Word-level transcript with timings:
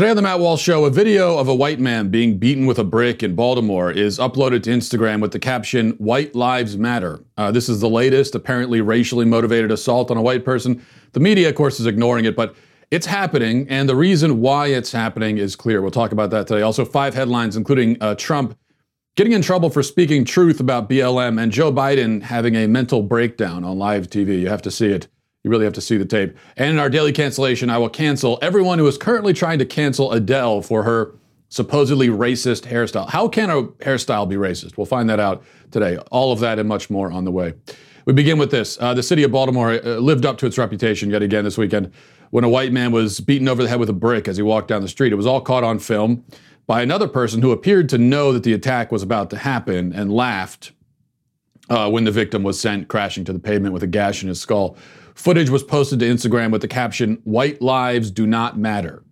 Today 0.00 0.08
on 0.08 0.16
the 0.16 0.22
Matt 0.22 0.40
Walsh 0.40 0.62
Show, 0.62 0.86
a 0.86 0.90
video 0.90 1.36
of 1.36 1.46
a 1.46 1.54
white 1.54 1.78
man 1.78 2.08
being 2.08 2.38
beaten 2.38 2.64
with 2.64 2.78
a 2.78 2.84
brick 2.84 3.22
in 3.22 3.34
Baltimore 3.34 3.92
is 3.92 4.18
uploaded 4.18 4.62
to 4.62 4.70
Instagram 4.70 5.20
with 5.20 5.32
the 5.32 5.38
caption, 5.38 5.90
White 5.98 6.34
Lives 6.34 6.78
Matter. 6.78 7.22
Uh, 7.36 7.50
this 7.50 7.68
is 7.68 7.82
the 7.82 7.88
latest, 7.90 8.34
apparently 8.34 8.80
racially 8.80 9.26
motivated 9.26 9.70
assault 9.70 10.10
on 10.10 10.16
a 10.16 10.22
white 10.22 10.42
person. 10.42 10.82
The 11.12 11.20
media, 11.20 11.50
of 11.50 11.54
course, 11.54 11.80
is 11.80 11.84
ignoring 11.84 12.24
it, 12.24 12.34
but 12.34 12.56
it's 12.90 13.04
happening, 13.04 13.68
and 13.68 13.90
the 13.90 13.94
reason 13.94 14.40
why 14.40 14.68
it's 14.68 14.90
happening 14.90 15.36
is 15.36 15.54
clear. 15.54 15.82
We'll 15.82 15.90
talk 15.90 16.12
about 16.12 16.30
that 16.30 16.46
today. 16.46 16.62
Also, 16.62 16.86
five 16.86 17.12
headlines, 17.12 17.54
including 17.54 17.98
uh, 18.00 18.14
Trump 18.14 18.56
getting 19.16 19.34
in 19.34 19.42
trouble 19.42 19.68
for 19.68 19.82
speaking 19.82 20.24
truth 20.24 20.60
about 20.60 20.88
BLM 20.88 21.38
and 21.38 21.52
Joe 21.52 21.70
Biden 21.70 22.22
having 22.22 22.54
a 22.54 22.66
mental 22.66 23.02
breakdown 23.02 23.64
on 23.64 23.78
live 23.78 24.08
TV. 24.08 24.40
You 24.40 24.48
have 24.48 24.62
to 24.62 24.70
see 24.70 24.86
it. 24.86 25.08
You 25.42 25.50
really 25.50 25.64
have 25.64 25.74
to 25.74 25.80
see 25.80 25.96
the 25.96 26.04
tape. 26.04 26.36
And 26.56 26.70
in 26.70 26.78
our 26.78 26.90
daily 26.90 27.12
cancellation, 27.12 27.70
I 27.70 27.78
will 27.78 27.88
cancel 27.88 28.38
everyone 28.42 28.78
who 28.78 28.86
is 28.86 28.98
currently 28.98 29.32
trying 29.32 29.58
to 29.58 29.64
cancel 29.64 30.12
Adele 30.12 30.62
for 30.62 30.82
her 30.82 31.14
supposedly 31.48 32.08
racist 32.08 32.62
hairstyle. 32.62 33.08
How 33.08 33.26
can 33.26 33.50
a 33.50 33.62
hairstyle 33.64 34.28
be 34.28 34.36
racist? 34.36 34.76
We'll 34.76 34.86
find 34.86 35.08
that 35.08 35.18
out 35.18 35.42
today. 35.70 35.96
All 36.10 36.32
of 36.32 36.40
that 36.40 36.58
and 36.58 36.68
much 36.68 36.90
more 36.90 37.10
on 37.10 37.24
the 37.24 37.30
way. 37.30 37.54
We 38.04 38.12
begin 38.12 38.38
with 38.38 38.50
this. 38.50 38.78
Uh, 38.80 38.94
the 38.94 39.02
city 39.02 39.22
of 39.22 39.32
Baltimore 39.32 39.72
uh, 39.72 39.96
lived 39.96 40.26
up 40.26 40.38
to 40.38 40.46
its 40.46 40.58
reputation 40.58 41.10
yet 41.10 41.22
again 41.22 41.44
this 41.44 41.58
weekend 41.58 41.92
when 42.30 42.44
a 42.44 42.48
white 42.48 42.72
man 42.72 42.92
was 42.92 43.20
beaten 43.20 43.48
over 43.48 43.62
the 43.62 43.68
head 43.68 43.80
with 43.80 43.90
a 43.90 43.94
brick 43.94 44.28
as 44.28 44.36
he 44.36 44.42
walked 44.42 44.68
down 44.68 44.82
the 44.82 44.88
street. 44.88 45.12
It 45.12 45.16
was 45.16 45.26
all 45.26 45.40
caught 45.40 45.64
on 45.64 45.78
film 45.78 46.24
by 46.66 46.82
another 46.82 47.08
person 47.08 47.42
who 47.42 47.50
appeared 47.50 47.88
to 47.88 47.98
know 47.98 48.32
that 48.32 48.42
the 48.42 48.52
attack 48.52 48.92
was 48.92 49.02
about 49.02 49.30
to 49.30 49.38
happen 49.38 49.92
and 49.92 50.12
laughed 50.12 50.72
uh, 51.68 51.90
when 51.90 52.04
the 52.04 52.10
victim 52.10 52.42
was 52.42 52.60
sent 52.60 52.88
crashing 52.88 53.24
to 53.24 53.32
the 53.32 53.38
pavement 53.38 53.72
with 53.72 53.82
a 53.82 53.88
gash 53.88 54.22
in 54.22 54.28
his 54.28 54.40
skull. 54.40 54.76
Footage 55.20 55.50
was 55.50 55.62
posted 55.62 55.98
to 55.98 56.06
Instagram 56.06 56.50
with 56.50 56.62
the 56.62 56.66
caption, 56.66 57.20
White 57.24 57.60
lives 57.60 58.10
do 58.10 58.26
not 58.26 58.56
matter. 58.58 59.02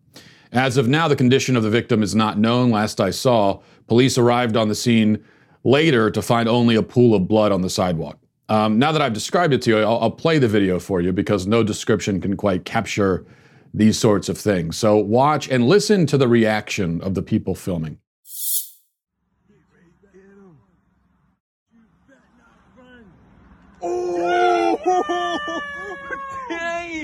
As 0.53 0.79
of 0.79 0.89
now, 0.89 1.07
the 1.07 1.15
condition 1.15 1.55
of 1.55 1.63
the 1.63 1.69
victim 1.69 2.03
is 2.03 2.15
not 2.15 2.39
known. 2.39 2.71
Last 2.71 2.99
I 2.99 3.11
saw, 3.11 3.61
police 3.89 4.17
arrived 4.17 4.57
on 4.57 4.69
the 4.69 4.75
scene 4.75 5.23
later 5.65 6.11
to 6.11 6.23
find 6.23 6.49
only 6.49 6.77
a 6.77 6.83
pool 6.83 7.15
of 7.15 7.29
blood 7.29 7.53
on 7.53 7.61
the 7.61 7.69
sidewalk. 7.69 8.19
Um, 8.49 8.79
now 8.79 8.91
that 8.91 9.03
I've 9.03 9.13
described 9.13 9.53
it 9.53 9.61
to 9.63 9.71
you, 9.71 9.79
I'll, 9.81 9.99
I'll 9.99 10.11
play 10.11 10.39
the 10.39 10.49
video 10.49 10.81
for 10.81 11.03
you 11.03 11.13
because 11.13 11.47
no 11.47 11.63
description 11.63 12.23
can 12.23 12.39
quite 12.39 12.65
capture 12.65 13.27
these 13.75 13.99
sorts 13.99 14.31
of 14.31 14.39
things. 14.39 14.79
So 14.79 14.97
watch 14.97 15.51
and 15.51 15.69
listen 15.69 16.07
to 16.07 16.17
the 16.17 16.27
reaction 16.27 17.03
of 17.03 17.13
the 17.13 17.23
people 17.23 17.55
filming. 17.55 17.99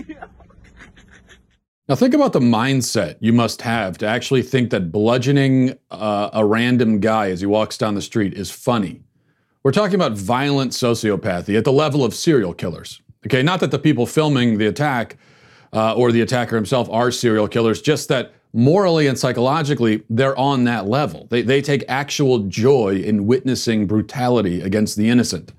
Now, 1.86 1.94
think 1.94 2.14
about 2.14 2.32
the 2.32 2.40
mindset 2.40 3.16
you 3.20 3.34
must 3.34 3.60
have 3.60 3.98
to 3.98 4.06
actually 4.06 4.40
think 4.40 4.70
that 4.70 4.90
bludgeoning 4.90 5.76
uh, 5.90 6.30
a 6.32 6.42
random 6.42 6.98
guy 6.98 7.30
as 7.30 7.40
he 7.40 7.46
walks 7.46 7.76
down 7.76 7.94
the 7.94 8.00
street 8.00 8.32
is 8.32 8.50
funny. 8.50 9.02
We're 9.62 9.72
talking 9.72 9.94
about 9.94 10.12
violent 10.12 10.72
sociopathy 10.72 11.58
at 11.58 11.64
the 11.64 11.72
level 11.72 12.02
of 12.02 12.14
serial 12.14 12.54
killers. 12.54 13.02
Okay, 13.26 13.42
not 13.42 13.60
that 13.60 13.70
the 13.70 13.78
people 13.78 14.06
filming 14.06 14.56
the 14.56 14.66
attack 14.66 15.18
uh, 15.74 15.94
or 15.94 16.10
the 16.10 16.22
attacker 16.22 16.56
himself 16.56 16.88
are 16.90 17.10
serial 17.10 17.48
killers, 17.48 17.82
just 17.82 18.08
that 18.08 18.32
morally 18.54 19.06
and 19.06 19.18
psychologically, 19.18 20.04
they're 20.08 20.38
on 20.38 20.64
that 20.64 20.86
level. 20.86 21.26
They, 21.30 21.42
they 21.42 21.60
take 21.60 21.84
actual 21.86 22.40
joy 22.40 22.96
in 22.96 23.26
witnessing 23.26 23.86
brutality 23.86 24.62
against 24.62 24.96
the 24.96 25.10
innocent. 25.10 25.52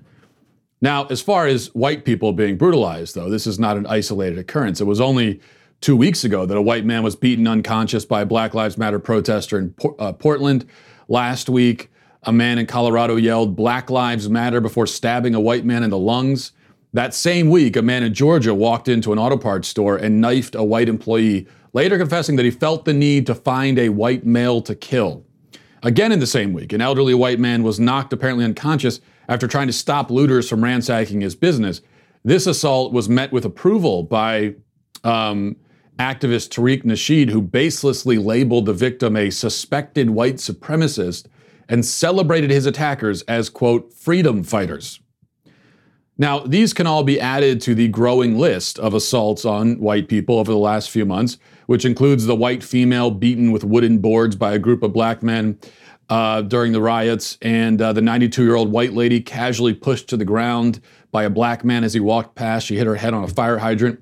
Now, 0.80 1.06
as 1.06 1.22
far 1.22 1.46
as 1.46 1.74
white 1.74 2.04
people 2.04 2.32
being 2.32 2.56
brutalized, 2.56 3.14
though, 3.14 3.30
this 3.30 3.46
is 3.46 3.58
not 3.58 3.76
an 3.76 3.86
isolated 3.86 4.38
occurrence. 4.38 4.80
It 4.80 4.84
was 4.84 5.00
only 5.00 5.40
two 5.80 5.96
weeks 5.96 6.24
ago 6.24 6.44
that 6.44 6.56
a 6.56 6.62
white 6.62 6.84
man 6.84 7.02
was 7.02 7.16
beaten 7.16 7.46
unconscious 7.46 8.04
by 8.04 8.22
a 8.22 8.26
Black 8.26 8.54
Lives 8.54 8.76
Matter 8.76 8.98
protester 8.98 9.58
in 9.58 9.74
uh, 9.98 10.12
Portland. 10.12 10.66
Last 11.08 11.48
week, 11.48 11.90
a 12.24 12.32
man 12.32 12.58
in 12.58 12.66
Colorado 12.66 13.16
yelled 13.16 13.56
Black 13.56 13.88
Lives 13.88 14.28
Matter 14.28 14.60
before 14.60 14.86
stabbing 14.86 15.34
a 15.34 15.40
white 15.40 15.64
man 15.64 15.82
in 15.82 15.90
the 15.90 15.98
lungs. 15.98 16.52
That 16.92 17.14
same 17.14 17.50
week, 17.50 17.76
a 17.76 17.82
man 17.82 18.02
in 18.02 18.12
Georgia 18.12 18.54
walked 18.54 18.88
into 18.88 19.12
an 19.12 19.18
auto 19.18 19.36
parts 19.36 19.68
store 19.68 19.96
and 19.96 20.20
knifed 20.20 20.54
a 20.54 20.64
white 20.64 20.88
employee, 20.88 21.46
later 21.72 21.98
confessing 21.98 22.36
that 22.36 22.44
he 22.44 22.50
felt 22.50 22.84
the 22.84 22.94
need 22.94 23.26
to 23.26 23.34
find 23.34 23.78
a 23.78 23.90
white 23.90 24.26
male 24.26 24.60
to 24.62 24.74
kill. 24.74 25.24
Again, 25.82 26.10
in 26.10 26.20
the 26.20 26.26
same 26.26 26.52
week, 26.52 26.72
an 26.72 26.80
elderly 26.80 27.14
white 27.14 27.38
man 27.38 27.62
was 27.62 27.78
knocked 27.78 28.12
apparently 28.12 28.44
unconscious 28.44 29.00
after 29.28 29.46
trying 29.46 29.66
to 29.66 29.72
stop 29.72 30.10
looters 30.10 30.48
from 30.48 30.62
ransacking 30.62 31.20
his 31.20 31.34
business. 31.34 31.80
This 32.24 32.46
assault 32.46 32.92
was 32.92 33.08
met 33.08 33.32
with 33.32 33.44
approval 33.44 34.02
by 34.02 34.54
um, 35.04 35.56
activist 35.98 36.50
Tariq 36.50 36.84
Nasheed, 36.84 37.30
who 37.30 37.42
baselessly 37.42 38.22
labeled 38.22 38.66
the 38.66 38.72
victim 38.72 39.16
a 39.16 39.30
suspected 39.30 40.10
white 40.10 40.36
supremacist 40.36 41.26
and 41.68 41.84
celebrated 41.84 42.50
his 42.50 42.66
attackers 42.66 43.22
as, 43.22 43.48
quote, 43.48 43.92
freedom 43.92 44.42
fighters. 44.42 45.00
Now, 46.18 46.40
these 46.40 46.72
can 46.72 46.86
all 46.86 47.02
be 47.02 47.20
added 47.20 47.60
to 47.62 47.74
the 47.74 47.88
growing 47.88 48.38
list 48.38 48.78
of 48.78 48.94
assaults 48.94 49.44
on 49.44 49.78
white 49.78 50.08
people 50.08 50.38
over 50.38 50.50
the 50.50 50.58
last 50.58 50.90
few 50.90 51.04
months, 51.04 51.36
which 51.66 51.84
includes 51.84 52.24
the 52.24 52.34
white 52.34 52.64
female 52.64 53.10
beaten 53.10 53.52
with 53.52 53.64
wooden 53.64 53.98
boards 53.98 54.34
by 54.34 54.54
a 54.54 54.58
group 54.58 54.82
of 54.82 54.94
black 54.94 55.22
men 55.22 55.58
uh, 56.08 56.42
during 56.42 56.72
the 56.72 56.80
riots, 56.80 57.36
and 57.42 57.80
uh, 57.80 57.92
the 57.92 58.00
92 58.00 58.42
year 58.44 58.54
old 58.54 58.70
white 58.70 58.92
lady 58.92 59.20
casually 59.20 59.74
pushed 59.74 60.08
to 60.08 60.16
the 60.16 60.24
ground 60.24 60.80
by 61.10 61.24
a 61.24 61.30
black 61.30 61.64
man 61.64 61.84
as 61.84 61.94
he 61.94 62.00
walked 62.00 62.34
past. 62.34 62.66
She 62.66 62.76
hit 62.76 62.86
her 62.86 62.94
head 62.94 63.14
on 63.14 63.24
a 63.24 63.28
fire 63.28 63.58
hydrant. 63.58 64.00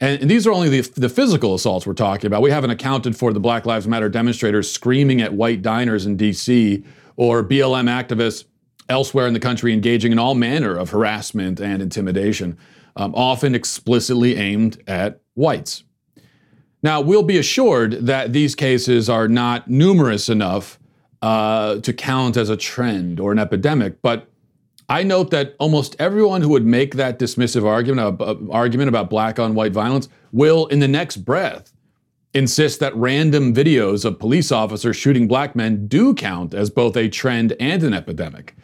And, 0.00 0.22
and 0.22 0.30
these 0.30 0.46
are 0.46 0.52
only 0.52 0.68
the, 0.68 0.80
the 0.96 1.08
physical 1.08 1.54
assaults 1.54 1.86
we're 1.86 1.94
talking 1.94 2.26
about. 2.26 2.42
We 2.42 2.50
haven't 2.50 2.70
accounted 2.70 3.16
for 3.16 3.32
the 3.32 3.40
Black 3.40 3.66
Lives 3.66 3.86
Matter 3.86 4.08
demonstrators 4.08 4.70
screaming 4.70 5.20
at 5.20 5.32
white 5.32 5.62
diners 5.62 6.06
in 6.06 6.16
DC 6.16 6.84
or 7.16 7.42
BLM 7.42 7.88
activists 7.88 8.44
elsewhere 8.88 9.26
in 9.26 9.34
the 9.34 9.40
country 9.40 9.72
engaging 9.72 10.12
in 10.12 10.18
all 10.18 10.34
manner 10.34 10.76
of 10.76 10.90
harassment 10.90 11.60
and 11.60 11.82
intimidation, 11.82 12.56
um, 12.94 13.14
often 13.14 13.54
explicitly 13.54 14.36
aimed 14.36 14.82
at 14.86 15.20
whites. 15.34 15.82
Now, 16.82 17.00
we'll 17.00 17.22
be 17.22 17.38
assured 17.38 17.92
that 18.06 18.32
these 18.32 18.54
cases 18.54 19.08
are 19.10 19.28
not 19.28 19.68
numerous 19.68 20.28
enough 20.28 20.78
uh, 21.26 21.80
to 21.80 21.92
count 21.92 22.36
as 22.36 22.48
a 22.48 22.56
trend 22.56 23.18
or 23.18 23.32
an 23.32 23.38
epidemic. 23.40 24.00
But 24.00 24.28
I 24.88 25.02
note 25.02 25.32
that 25.32 25.56
almost 25.58 25.96
everyone 25.98 26.40
who 26.40 26.50
would 26.50 26.64
make 26.64 26.94
that 26.94 27.18
dismissive 27.18 27.64
argument, 27.64 28.20
uh, 28.20 28.36
argument 28.48 28.88
about 28.88 29.10
black 29.10 29.40
on 29.40 29.56
white 29.56 29.72
violence 29.72 30.08
will, 30.30 30.66
in 30.66 30.78
the 30.78 30.86
next 30.86 31.16
breath, 31.16 31.72
insist 32.32 32.78
that 32.78 32.94
random 32.94 33.52
videos 33.52 34.04
of 34.04 34.20
police 34.20 34.52
officers 34.52 34.94
shooting 34.94 35.26
black 35.26 35.56
men 35.56 35.88
do 35.88 36.14
count 36.14 36.54
as 36.54 36.70
both 36.70 36.96
a 36.96 37.08
trend 37.08 37.54
and 37.58 37.82
an 37.82 37.92
epidemic. 37.92 38.54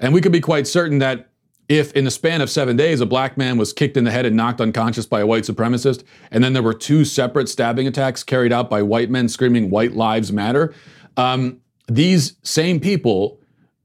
And 0.00 0.12
we 0.12 0.20
could 0.20 0.32
be 0.32 0.40
quite 0.40 0.66
certain 0.66 0.98
that 0.98 1.28
if 1.68 1.92
in 1.92 2.04
the 2.04 2.10
span 2.10 2.40
of 2.40 2.50
seven 2.50 2.76
days 2.76 3.00
a 3.00 3.06
black 3.06 3.38
man 3.38 3.58
was 3.58 3.72
kicked 3.72 3.96
in 3.96 4.02
the 4.02 4.10
head 4.10 4.26
and 4.26 4.36
knocked 4.36 4.60
unconscious 4.60 5.06
by 5.06 5.20
a 5.20 5.26
white 5.26 5.44
supremacist, 5.44 6.02
and 6.32 6.42
then 6.42 6.52
there 6.52 6.64
were 6.64 6.74
two 6.74 7.04
separate 7.04 7.48
stabbing 7.48 7.86
attacks 7.86 8.24
carried 8.24 8.52
out 8.52 8.68
by 8.68 8.82
white 8.82 9.08
men 9.08 9.28
screaming 9.28 9.70
"White 9.70 9.92
Lives 9.92 10.32
Matter," 10.32 10.74
um, 11.16 11.60
these 11.88 12.36
same 12.42 12.80
people 12.80 13.40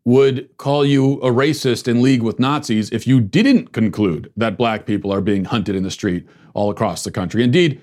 would 0.05 0.49
call 0.57 0.85
you 0.85 1.13
a 1.21 1.31
racist 1.31 1.87
in 1.87 2.01
league 2.01 2.21
with 2.21 2.39
Nazis 2.39 2.91
if 2.91 3.07
you 3.07 3.21
didn't 3.21 3.71
conclude 3.71 4.31
that 4.35 4.57
black 4.57 4.85
people 4.85 5.13
are 5.13 5.21
being 5.21 5.45
hunted 5.45 5.75
in 5.75 5.83
the 5.83 5.91
street 5.91 6.27
all 6.53 6.69
across 6.69 7.03
the 7.03 7.11
country. 7.11 7.41
Indeed, 7.41 7.81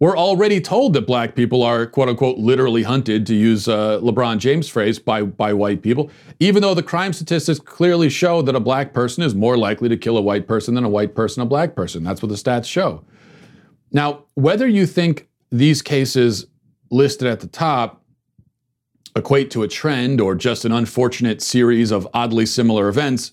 we're 0.00 0.16
already 0.16 0.60
told 0.60 0.94
that 0.94 1.02
black 1.06 1.34
people 1.34 1.62
are 1.62 1.86
quote 1.86 2.08
unquote 2.08 2.38
literally 2.38 2.82
hunted, 2.82 3.26
to 3.26 3.34
use 3.34 3.68
uh, 3.68 4.00
LeBron 4.00 4.38
James' 4.38 4.68
phrase, 4.68 4.98
by, 4.98 5.22
by 5.22 5.52
white 5.52 5.82
people, 5.82 6.10
even 6.40 6.62
though 6.62 6.74
the 6.74 6.82
crime 6.82 7.12
statistics 7.12 7.60
clearly 7.60 8.08
show 8.08 8.40
that 8.42 8.56
a 8.56 8.60
black 8.60 8.94
person 8.94 9.22
is 9.22 9.34
more 9.34 9.58
likely 9.58 9.88
to 9.90 9.96
kill 9.96 10.16
a 10.16 10.22
white 10.22 10.48
person 10.48 10.74
than 10.74 10.84
a 10.84 10.88
white 10.88 11.14
person 11.14 11.42
a 11.42 11.46
black 11.46 11.76
person. 11.76 12.02
That's 12.02 12.22
what 12.22 12.30
the 12.30 12.34
stats 12.34 12.64
show. 12.64 13.04
Now, 13.92 14.24
whether 14.34 14.66
you 14.66 14.86
think 14.86 15.28
these 15.52 15.82
cases 15.82 16.46
listed 16.90 17.28
at 17.28 17.40
the 17.40 17.46
top 17.46 17.99
equate 19.16 19.50
to 19.52 19.62
a 19.62 19.68
trend 19.68 20.20
or 20.20 20.34
just 20.34 20.64
an 20.64 20.72
unfortunate 20.72 21.42
series 21.42 21.90
of 21.90 22.06
oddly 22.14 22.46
similar 22.46 22.88
events. 22.88 23.32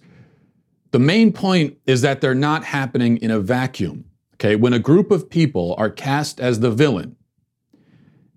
The 0.91 1.00
main 1.00 1.31
point 1.31 1.77
is 1.85 2.01
that 2.01 2.21
they're 2.21 2.35
not 2.35 2.63
happening 2.63 3.18
in 3.18 3.31
a 3.31 3.39
vacuum. 3.39 4.06
Okay, 4.35 4.56
when 4.56 4.74
a 4.74 4.79
group 4.79 5.12
of 5.12 5.29
people 5.29 5.75
are 5.77 5.89
cast 5.89 6.39
as 6.39 6.59
the 6.59 6.71
villain 6.71 7.15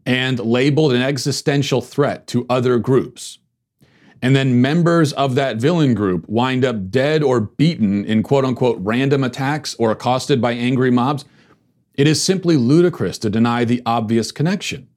and 0.06 0.38
labeled 0.38 0.92
an 0.92 1.02
existential 1.02 1.82
threat 1.82 2.26
to 2.28 2.46
other 2.48 2.78
groups, 2.78 3.38
and 4.22 4.36
then 4.36 4.60
members 4.60 5.12
of 5.14 5.34
that 5.34 5.56
villain 5.56 5.94
group 5.94 6.28
wind 6.28 6.64
up 6.64 6.90
dead 6.90 7.22
or 7.22 7.40
beaten 7.40 8.04
in 8.04 8.22
quote 8.22 8.44
unquote 8.44 8.78
random 8.80 9.24
attacks 9.24 9.74
or 9.74 9.90
accosted 9.90 10.40
by 10.40 10.52
angry 10.52 10.90
mobs, 10.90 11.24
it 11.94 12.06
is 12.06 12.22
simply 12.22 12.56
ludicrous 12.56 13.18
to 13.18 13.30
deny 13.30 13.64
the 13.64 13.82
obvious 13.84 14.32
connection. 14.32 14.88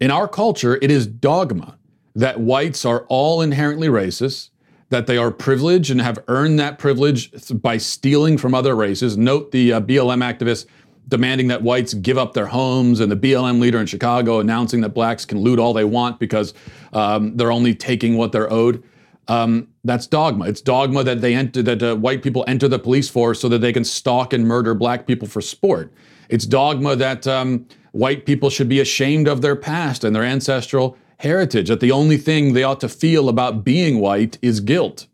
In 0.00 0.10
our 0.10 0.28
culture, 0.28 0.78
it 0.80 0.90
is 0.90 1.06
dogma 1.06 1.76
that 2.14 2.40
whites 2.40 2.84
are 2.84 3.04
all 3.08 3.40
inherently 3.40 3.88
racist, 3.88 4.50
that 4.90 5.06
they 5.06 5.18
are 5.18 5.30
privileged 5.30 5.90
and 5.90 6.00
have 6.00 6.18
earned 6.28 6.58
that 6.58 6.78
privilege 6.78 7.30
by 7.60 7.76
stealing 7.76 8.38
from 8.38 8.54
other 8.54 8.74
races. 8.74 9.16
Note 9.16 9.50
the 9.50 9.72
uh, 9.74 9.80
BLM 9.80 10.22
activists 10.22 10.66
demanding 11.08 11.48
that 11.48 11.62
whites 11.62 11.94
give 11.94 12.18
up 12.18 12.34
their 12.34 12.46
homes, 12.46 13.00
and 13.00 13.10
the 13.10 13.16
BLM 13.16 13.60
leader 13.60 13.80
in 13.80 13.86
Chicago 13.86 14.40
announcing 14.40 14.82
that 14.82 14.90
blacks 14.90 15.24
can 15.24 15.40
loot 15.40 15.58
all 15.58 15.72
they 15.72 15.84
want 15.84 16.20
because 16.20 16.54
um, 16.92 17.36
they're 17.36 17.52
only 17.52 17.74
taking 17.74 18.16
what 18.16 18.30
they're 18.30 18.52
owed. 18.52 18.82
Um, 19.26 19.68
that's 19.84 20.06
dogma. 20.06 20.46
It's 20.46 20.60
dogma 20.60 21.04
that 21.04 21.20
they 21.20 21.34
enter 21.34 21.62
that 21.62 21.82
uh, 21.82 21.96
white 21.96 22.22
people 22.22 22.44
enter 22.46 22.68
the 22.68 22.78
police 22.78 23.08
force 23.08 23.40
so 23.40 23.48
that 23.48 23.60
they 23.60 23.72
can 23.72 23.84
stalk 23.84 24.32
and 24.32 24.46
murder 24.46 24.74
black 24.74 25.06
people 25.06 25.28
for 25.28 25.40
sport. 25.40 25.92
It's 26.28 26.46
dogma 26.46 26.96
that 26.96 27.26
um, 27.26 27.66
white 27.92 28.26
people 28.26 28.50
should 28.50 28.68
be 28.68 28.80
ashamed 28.80 29.28
of 29.28 29.42
their 29.42 29.56
past 29.56 30.04
and 30.04 30.14
their 30.14 30.24
ancestral 30.24 30.96
heritage. 31.18 31.68
That 31.68 31.80
the 31.80 31.92
only 31.92 32.16
thing 32.16 32.52
they 32.52 32.62
ought 32.62 32.80
to 32.80 32.88
feel 32.88 33.28
about 33.28 33.64
being 33.64 34.00
white 34.00 34.38
is 34.42 34.60
guilt. 34.60 35.06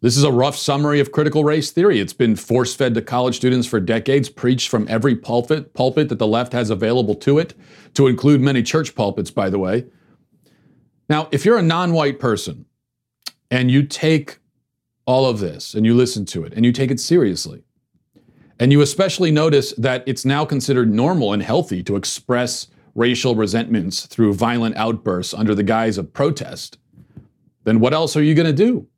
This 0.00 0.16
is 0.16 0.22
a 0.22 0.30
rough 0.30 0.56
summary 0.56 1.00
of 1.00 1.10
critical 1.10 1.42
race 1.42 1.72
theory. 1.72 1.98
It's 1.98 2.12
been 2.12 2.36
force 2.36 2.72
fed 2.74 2.94
to 2.94 3.02
college 3.02 3.36
students 3.36 3.66
for 3.66 3.80
decades, 3.80 4.28
preached 4.28 4.68
from 4.68 4.86
every 4.88 5.16
pulpit, 5.16 5.74
pulpit 5.74 6.08
that 6.08 6.20
the 6.20 6.26
left 6.26 6.52
has 6.52 6.70
available 6.70 7.16
to 7.16 7.38
it, 7.38 7.54
to 7.94 8.06
include 8.06 8.40
many 8.40 8.62
church 8.62 8.94
pulpits, 8.94 9.32
by 9.32 9.50
the 9.50 9.58
way. 9.58 9.86
Now, 11.08 11.28
if 11.32 11.44
you're 11.44 11.58
a 11.58 11.62
non 11.62 11.92
white 11.92 12.20
person 12.20 12.66
and 13.50 13.70
you 13.70 13.82
take 13.82 14.38
all 15.04 15.26
of 15.26 15.40
this 15.40 15.74
and 15.74 15.84
you 15.84 15.94
listen 15.94 16.24
to 16.26 16.44
it 16.44 16.52
and 16.52 16.64
you 16.64 16.70
take 16.70 16.92
it 16.92 17.00
seriously, 17.00 17.64
and 18.58 18.72
you 18.72 18.80
especially 18.80 19.30
notice 19.30 19.72
that 19.74 20.02
it's 20.06 20.24
now 20.24 20.44
considered 20.44 20.92
normal 20.92 21.32
and 21.32 21.42
healthy 21.42 21.82
to 21.84 21.96
express 21.96 22.68
racial 22.94 23.34
resentments 23.34 24.06
through 24.06 24.34
violent 24.34 24.76
outbursts 24.76 25.32
under 25.32 25.54
the 25.54 25.62
guise 25.62 25.98
of 25.98 26.12
protest, 26.12 26.78
then 27.64 27.80
what 27.80 27.94
else 27.94 28.16
are 28.16 28.22
you 28.22 28.34
going 28.34 28.46
to 28.46 28.52
do? 28.52 28.88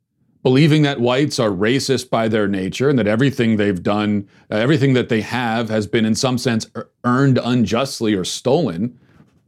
believing 0.43 0.81
that 0.81 0.99
whites 0.99 1.39
are 1.39 1.49
racist 1.49 2.09
by 2.09 2.27
their 2.27 2.47
nature 2.47 2.89
and 2.89 2.97
that 2.97 3.07
everything 3.07 3.57
they've 3.57 3.83
done, 3.83 4.27
uh, 4.51 4.55
everything 4.55 4.93
that 4.93 5.09
they 5.09 5.21
have 5.21 5.69
has 5.69 5.85
been 5.85 6.05
in 6.05 6.15
some 6.15 6.37
sense 6.37 6.69
earned 7.03 7.39
unjustly 7.43 8.13
or 8.13 8.23
stolen, 8.23 8.97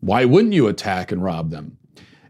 why 0.02 0.26
wouldn't 0.26 0.54
you 0.54 0.68
attack 0.68 1.12
and 1.12 1.24
rob 1.24 1.50
them? 1.50 1.78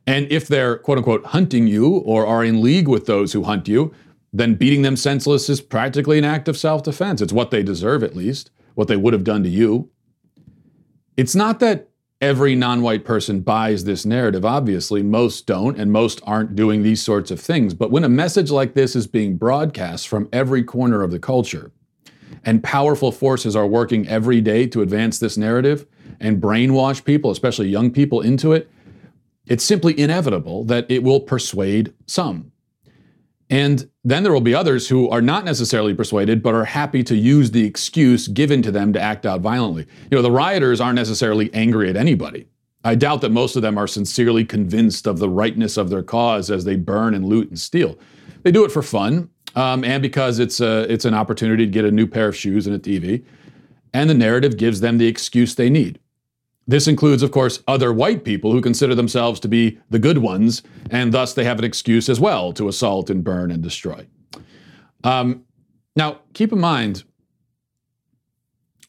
And 0.08 0.32
if 0.32 0.48
they're 0.48 0.78
quote 0.78 0.98
unquote 0.98 1.26
hunting 1.26 1.68
you 1.68 1.98
or 1.98 2.26
are 2.26 2.44
in 2.44 2.62
league 2.62 2.88
with 2.88 3.06
those 3.06 3.34
who 3.34 3.44
hunt 3.44 3.68
you, 3.68 3.94
then 4.34 4.56
beating 4.56 4.82
them 4.82 4.98
senseless 4.98 5.48
is 5.48 5.62
practically 5.62 6.18
an 6.18 6.26
act 6.26 6.48
of 6.48 6.58
self 6.58 6.84
defense. 6.84 7.22
It's 7.22 7.32
what 7.32 7.52
they 7.52 7.62
deserve, 7.62 8.04
at 8.04 8.16
least, 8.16 8.50
what 8.74 8.88
they 8.88 8.98
would 8.98 9.14
have 9.14 9.24
done 9.24 9.44
to 9.44 9.50
you. 9.50 9.92
It's 11.16 11.36
not 11.36 11.60
that 11.60 11.90
every 12.20 12.56
non 12.56 12.82
white 12.82 13.06
person 13.06 13.42
buys 13.42 13.84
this 13.84 14.06
narrative. 14.06 14.44
Obviously, 14.44 15.04
most 15.04 15.46
don't, 15.46 15.78
and 15.78 15.92
most 15.92 16.20
aren't 16.24 16.56
doing 16.56 16.82
these 16.82 17.02
sorts 17.02 17.30
of 17.30 17.40
things. 17.40 17.76
But 17.76 17.92
when 17.92 18.04
a 18.04 18.10
message 18.10 18.50
like 18.50 18.74
this 18.74 18.96
is 18.96 19.06
being 19.06 19.38
broadcast 19.38 20.08
from 20.08 20.30
every 20.34 20.64
corner 20.64 21.04
of 21.04 21.12
the 21.12 21.20
culture, 21.20 21.72
and 22.44 22.64
powerful 22.64 23.12
forces 23.12 23.56
are 23.56 23.68
working 23.68 24.08
every 24.08 24.42
day 24.42 24.66
to 24.68 24.82
advance 24.82 25.20
this 25.20 25.38
narrative 25.38 25.86
and 26.20 26.42
brainwash 26.42 27.04
people, 27.04 27.30
especially 27.30 27.68
young 27.68 27.92
people, 27.92 28.22
into 28.22 28.54
it, 28.54 28.70
it's 29.46 29.64
simply 29.64 29.98
inevitable 30.00 30.64
that 30.66 30.90
it 30.90 31.04
will 31.04 31.20
persuade 31.20 31.94
some. 32.08 32.53
And 33.50 33.90
then 34.04 34.24
there 34.24 34.34
will 34.34 34.42
be 34.42 34.56
others 34.56 34.88
who 34.88 35.10
are 35.10 35.22
not 35.22 35.46
necessarily 35.46 35.94
persuaded, 35.94 36.42
but 36.42 36.56
are 36.56 36.66
happy 36.66 37.04
to 37.04 37.16
use 37.16 37.52
the 37.52 37.66
excuse 37.66 38.28
given 38.28 38.62
to 38.62 38.72
them 38.72 38.94
to 38.94 39.02
act 39.02 39.26
out 39.26 39.42
violently. 39.42 39.86
You 40.10 40.18
know, 40.18 40.22
the 40.22 40.32
rioters 40.32 40.82
aren't 40.82 40.96
necessarily 40.96 41.54
angry 41.54 41.90
at 41.90 41.96
anybody. 41.96 42.48
I 42.84 42.96
doubt 42.96 43.22
that 43.22 43.30
most 43.30 43.56
of 43.56 43.62
them 43.62 43.78
are 43.78 43.88
sincerely 43.88 44.44
convinced 44.44 45.08
of 45.08 45.20
the 45.20 45.30
rightness 45.30 45.78
of 45.78 45.90
their 45.90 46.04
cause 46.04 46.52
as 46.52 46.66
they 46.66 46.76
burn 46.76 47.14
and 47.14 47.26
loot 47.26 47.50
and 47.50 47.60
steal. 47.60 47.98
They 48.44 48.52
do 48.52 48.66
it 48.66 48.72
for 48.72 48.82
fun 48.82 49.30
um, 49.56 49.84
and 49.84 50.02
because 50.02 50.40
it's, 50.40 50.60
a, 50.60 50.92
it's 50.92 51.06
an 51.06 51.14
opportunity 51.14 51.66
to 51.66 51.72
get 51.72 51.86
a 51.86 51.92
new 51.92 52.08
pair 52.08 52.28
of 52.28 52.36
shoes 52.36 52.68
and 52.68 52.76
a 52.76 52.80
TV. 52.80 53.24
And 53.94 54.10
the 54.10 54.16
narrative 54.16 54.58
gives 54.58 54.82
them 54.82 54.98
the 54.98 55.08
excuse 55.08 55.56
they 55.56 55.70
need. 55.70 56.00
This 56.66 56.88
includes, 56.88 57.24
of 57.24 57.32
course, 57.32 57.62
other 57.68 57.92
white 57.92 58.24
people 58.24 58.52
who 58.52 58.62
consider 58.62 58.96
themselves 58.96 59.40
to 59.42 59.48
be 59.48 59.80
the 59.90 60.00
good 60.00 60.20
ones, 60.20 60.64
and 60.90 61.14
thus 61.14 61.34
they 61.34 61.44
have 61.44 61.60
an 61.60 61.66
excuse 61.66 62.08
as 62.08 62.20
well 62.20 62.54
to 62.54 62.68
assault 62.68 63.10
and 63.10 63.24
burn 63.24 63.52
and 63.52 63.62
destroy. 63.62 64.08
Um, 65.04 65.44
now, 65.96 66.22
keep 66.34 66.54
in 66.54 66.60
mind 66.60 67.04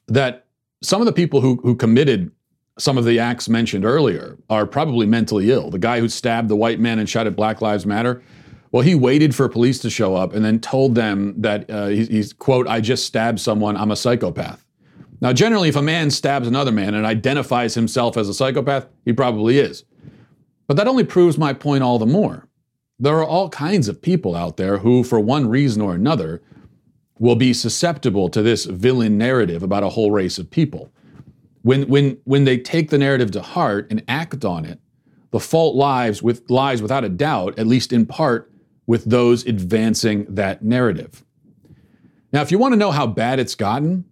that 0.06 0.46
some 0.82 1.00
of 1.00 1.06
the 1.06 1.12
people 1.12 1.40
who, 1.40 1.60
who 1.62 1.74
committed 1.74 2.30
some 2.78 2.98
of 2.98 3.04
the 3.04 3.18
acts 3.18 3.48
mentioned 3.48 3.84
earlier 3.84 4.36
are 4.50 4.66
probably 4.66 5.06
mentally 5.06 5.50
ill. 5.50 5.70
The 5.70 5.78
guy 5.78 6.00
who 6.00 6.08
stabbed 6.08 6.48
the 6.48 6.56
white 6.56 6.80
man 6.80 6.98
and 6.98 7.08
shouted 7.08 7.36
Black 7.36 7.60
Lives 7.60 7.86
Matter, 7.86 8.22
well, 8.72 8.82
he 8.82 8.94
waited 8.94 9.34
for 9.34 9.48
police 9.48 9.78
to 9.80 9.90
show 9.90 10.16
up 10.16 10.32
and 10.32 10.44
then 10.44 10.58
told 10.58 10.94
them 10.94 11.40
that 11.40 11.70
uh, 11.70 11.86
he, 11.86 12.04
he's, 12.06 12.32
quote, 12.32 12.66
I 12.66 12.80
just 12.80 13.06
stabbed 13.06 13.38
someone, 13.38 13.76
I'm 13.76 13.92
a 13.92 13.96
psychopath. 13.96 14.63
Now, 15.24 15.32
generally, 15.32 15.70
if 15.70 15.76
a 15.76 15.80
man 15.80 16.10
stabs 16.10 16.46
another 16.46 16.70
man 16.70 16.92
and 16.92 17.06
identifies 17.06 17.72
himself 17.74 18.18
as 18.18 18.28
a 18.28 18.34
psychopath, 18.34 18.86
he 19.06 19.14
probably 19.14 19.58
is. 19.58 19.84
But 20.66 20.76
that 20.76 20.86
only 20.86 21.02
proves 21.02 21.38
my 21.38 21.54
point 21.54 21.82
all 21.82 21.98
the 21.98 22.04
more. 22.04 22.46
There 22.98 23.16
are 23.16 23.24
all 23.24 23.48
kinds 23.48 23.88
of 23.88 24.02
people 24.02 24.36
out 24.36 24.58
there 24.58 24.76
who, 24.76 25.02
for 25.02 25.18
one 25.18 25.48
reason 25.48 25.80
or 25.80 25.94
another, 25.94 26.42
will 27.18 27.36
be 27.36 27.54
susceptible 27.54 28.28
to 28.28 28.42
this 28.42 28.66
villain 28.66 29.16
narrative 29.16 29.62
about 29.62 29.82
a 29.82 29.88
whole 29.88 30.10
race 30.10 30.36
of 30.36 30.50
people. 30.50 30.92
When, 31.62 31.88
when, 31.88 32.18
when 32.24 32.44
they 32.44 32.58
take 32.58 32.90
the 32.90 32.98
narrative 32.98 33.30
to 33.30 33.40
heart 33.40 33.86
and 33.90 34.04
act 34.06 34.44
on 34.44 34.66
it, 34.66 34.78
the 35.30 35.40
fault 35.40 35.74
lies, 35.74 36.22
with, 36.22 36.50
lies 36.50 36.82
without 36.82 37.02
a 37.02 37.08
doubt, 37.08 37.58
at 37.58 37.66
least 37.66 37.94
in 37.94 38.04
part, 38.04 38.52
with 38.86 39.06
those 39.06 39.46
advancing 39.46 40.26
that 40.28 40.62
narrative. 40.62 41.24
Now, 42.30 42.42
if 42.42 42.52
you 42.52 42.58
want 42.58 42.72
to 42.74 42.78
know 42.78 42.90
how 42.90 43.06
bad 43.06 43.38
it's 43.38 43.54
gotten, 43.54 44.04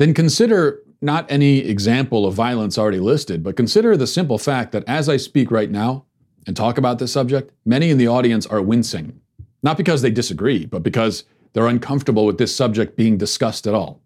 then 0.00 0.14
consider 0.14 0.82
not 1.02 1.30
any 1.30 1.58
example 1.58 2.24
of 2.24 2.32
violence 2.32 2.78
already 2.78 2.98
listed, 2.98 3.42
but 3.42 3.54
consider 3.54 3.98
the 3.98 4.06
simple 4.06 4.38
fact 4.38 4.72
that 4.72 4.82
as 4.86 5.10
I 5.10 5.18
speak 5.18 5.50
right 5.50 5.70
now 5.70 6.06
and 6.46 6.56
talk 6.56 6.78
about 6.78 6.98
this 6.98 7.12
subject, 7.12 7.52
many 7.66 7.90
in 7.90 7.98
the 7.98 8.08
audience 8.08 8.46
are 8.46 8.62
wincing. 8.62 9.20
Not 9.62 9.76
because 9.76 10.00
they 10.00 10.10
disagree, 10.10 10.64
but 10.64 10.82
because 10.82 11.24
they're 11.52 11.66
uncomfortable 11.66 12.24
with 12.24 12.38
this 12.38 12.56
subject 12.56 12.96
being 12.96 13.18
discussed 13.18 13.66
at 13.66 13.74
all. 13.74 14.00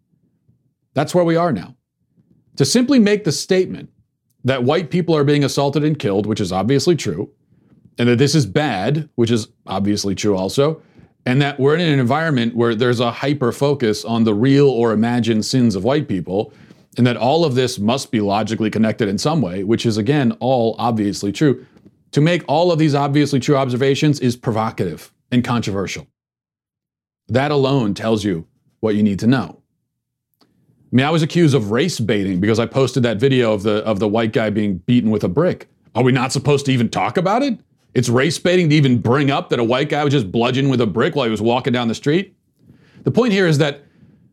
That's 0.95 1.15
where 1.15 1.23
we 1.23 1.37
are 1.37 1.53
now. 1.53 1.77
To 2.57 2.65
simply 2.65 2.99
make 2.99 3.23
the 3.23 3.31
statement 3.31 3.89
that 4.43 4.65
white 4.65 4.91
people 4.91 5.15
are 5.15 5.23
being 5.23 5.45
assaulted 5.45 5.85
and 5.85 5.97
killed, 5.97 6.27
which 6.27 6.41
is 6.41 6.51
obviously 6.51 6.97
true, 6.97 7.31
and 7.99 8.09
that 8.09 8.19
this 8.19 8.35
is 8.35 8.47
bad, 8.47 9.09
which 9.15 9.31
is 9.31 9.47
obviously 9.69 10.17
true 10.17 10.37
also, 10.37 10.83
and 11.27 11.41
that 11.41 11.59
we're 11.59 11.75
in 11.75 11.81
an 11.81 11.99
environment 11.99 12.55
where 12.55 12.75
there's 12.75 13.01
a 13.01 13.11
hyper 13.11 13.53
focus 13.53 14.05
on 14.05 14.25
the 14.25 14.35
real 14.35 14.69
or 14.69 14.93
imagined 14.93 15.45
sins 15.45 15.75
of 15.75 15.85
white 15.85 16.09
people, 16.09 16.53
and 16.97 17.07
that 17.07 17.17
all 17.17 17.45
of 17.45 17.55
this 17.55 17.79
must 17.79 18.11
be 18.11 18.21
logically 18.21 18.71
connected 18.71 19.09
in 19.09 19.19
some 19.19 19.41
way, 19.41 19.65
which 19.65 19.87
is 19.87 19.97
again 19.97 20.33
all 20.41 20.77
obviously 20.79 21.33
true. 21.33 21.67
To 22.13 22.21
make 22.21 22.45
all 22.47 22.71
of 22.71 22.79
these 22.79 22.95
obviously 22.95 23.41
true 23.41 23.57
observations 23.57 24.21
is 24.21 24.37
provocative 24.37 25.13
and 25.33 25.43
controversial. 25.43 26.07
That 27.29 27.51
alone 27.51 27.95
tells 27.95 28.23
you 28.23 28.47
what 28.81 28.95
you 28.95 29.03
need 29.03 29.19
to 29.21 29.27
know. 29.27 29.61
I 30.41 30.97
mean, 30.97 31.07
I 31.07 31.11
was 31.11 31.23
accused 31.23 31.57
of 31.57 31.73
race 31.73 31.99
baiting 31.99 32.39
because 32.39 32.61
I 32.61 32.67
posted 32.67 33.03
that 33.03 33.17
video 33.17 33.53
of 33.53 33.65
the 33.65 33.85
of 33.85 33.99
the 33.99 34.07
white 34.07 34.33
guy 34.33 34.51
being 34.51 34.79
beaten 34.79 35.11
with 35.11 35.25
a 35.25 35.29
brick. 35.29 35.69
Are 35.97 36.05
we 36.05 36.13
not 36.13 36.33
supposed 36.33 36.67
to 36.67 36.73
even 36.73 36.89
talk 36.89 37.17
about 37.17 37.43
it? 37.43 37.59
It's 37.95 38.09
race 38.09 38.39
baiting 38.39 38.69
to 38.71 38.75
even 38.75 38.99
bring 38.99 39.31
up 39.31 39.49
that 39.51 39.59
a 39.59 39.65
white 39.65 39.89
guy 39.89 40.03
was 40.03 40.13
just 40.13 40.31
bludgeoned 40.33 40.71
with 40.71 40.81
a 40.81 40.87
brick 40.87 41.15
while 41.15 41.25
he 41.25 41.31
was 41.31 41.41
walking 41.41 41.73
down 41.73 41.89
the 41.89 41.95
street. 41.95 42.37
The 43.05 43.11
point 43.11 43.33
here 43.33 43.47
is 43.47 43.59
that 43.59 43.83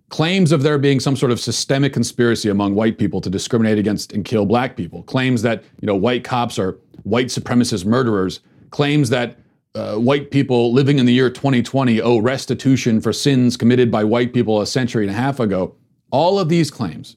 claims 0.09 0.51
of 0.51 0.63
there 0.63 0.77
being 0.77 0.99
some 0.99 1.15
sort 1.15 1.31
of 1.31 1.39
systemic 1.39 1.93
conspiracy 1.93 2.49
among 2.49 2.75
white 2.75 2.97
people 2.97 3.21
to 3.21 3.29
discriminate 3.29 3.77
against 3.77 4.13
and 4.13 4.25
kill 4.25 4.45
black 4.45 4.75
people, 4.75 5.03
claims 5.03 5.41
that 5.43 5.63
you 5.79 5.85
know 5.85 5.95
white 5.95 6.23
cops 6.23 6.57
are 6.57 6.79
white 7.03 7.27
supremacist 7.27 7.85
murderers, 7.85 8.41
claims 8.71 9.09
that 9.09 9.37
uh, 9.75 9.95
white 9.95 10.31
people 10.31 10.73
living 10.73 10.99
in 10.99 11.05
the 11.05 11.13
year 11.13 11.29
2020 11.29 12.01
owe 12.01 12.19
restitution 12.19 12.99
for 12.99 13.13
sins 13.13 13.55
committed 13.55 13.89
by 13.89 14.03
white 14.03 14.33
people 14.33 14.59
a 14.59 14.67
century 14.67 15.03
and 15.05 15.11
a 15.11 15.17
half 15.17 15.39
ago. 15.39 15.75
All 16.11 16.39
of 16.39 16.49
these 16.49 16.69
claims, 16.69 17.15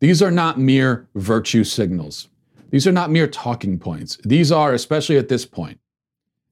these 0.00 0.20
are 0.20 0.32
not 0.32 0.58
mere 0.58 1.08
virtue 1.14 1.62
signals. 1.62 2.28
These 2.76 2.86
are 2.86 2.92
not 2.92 3.10
mere 3.10 3.26
talking 3.26 3.78
points. 3.78 4.18
These 4.22 4.52
are, 4.52 4.74
especially 4.74 5.16
at 5.16 5.30
this 5.30 5.46
point, 5.46 5.80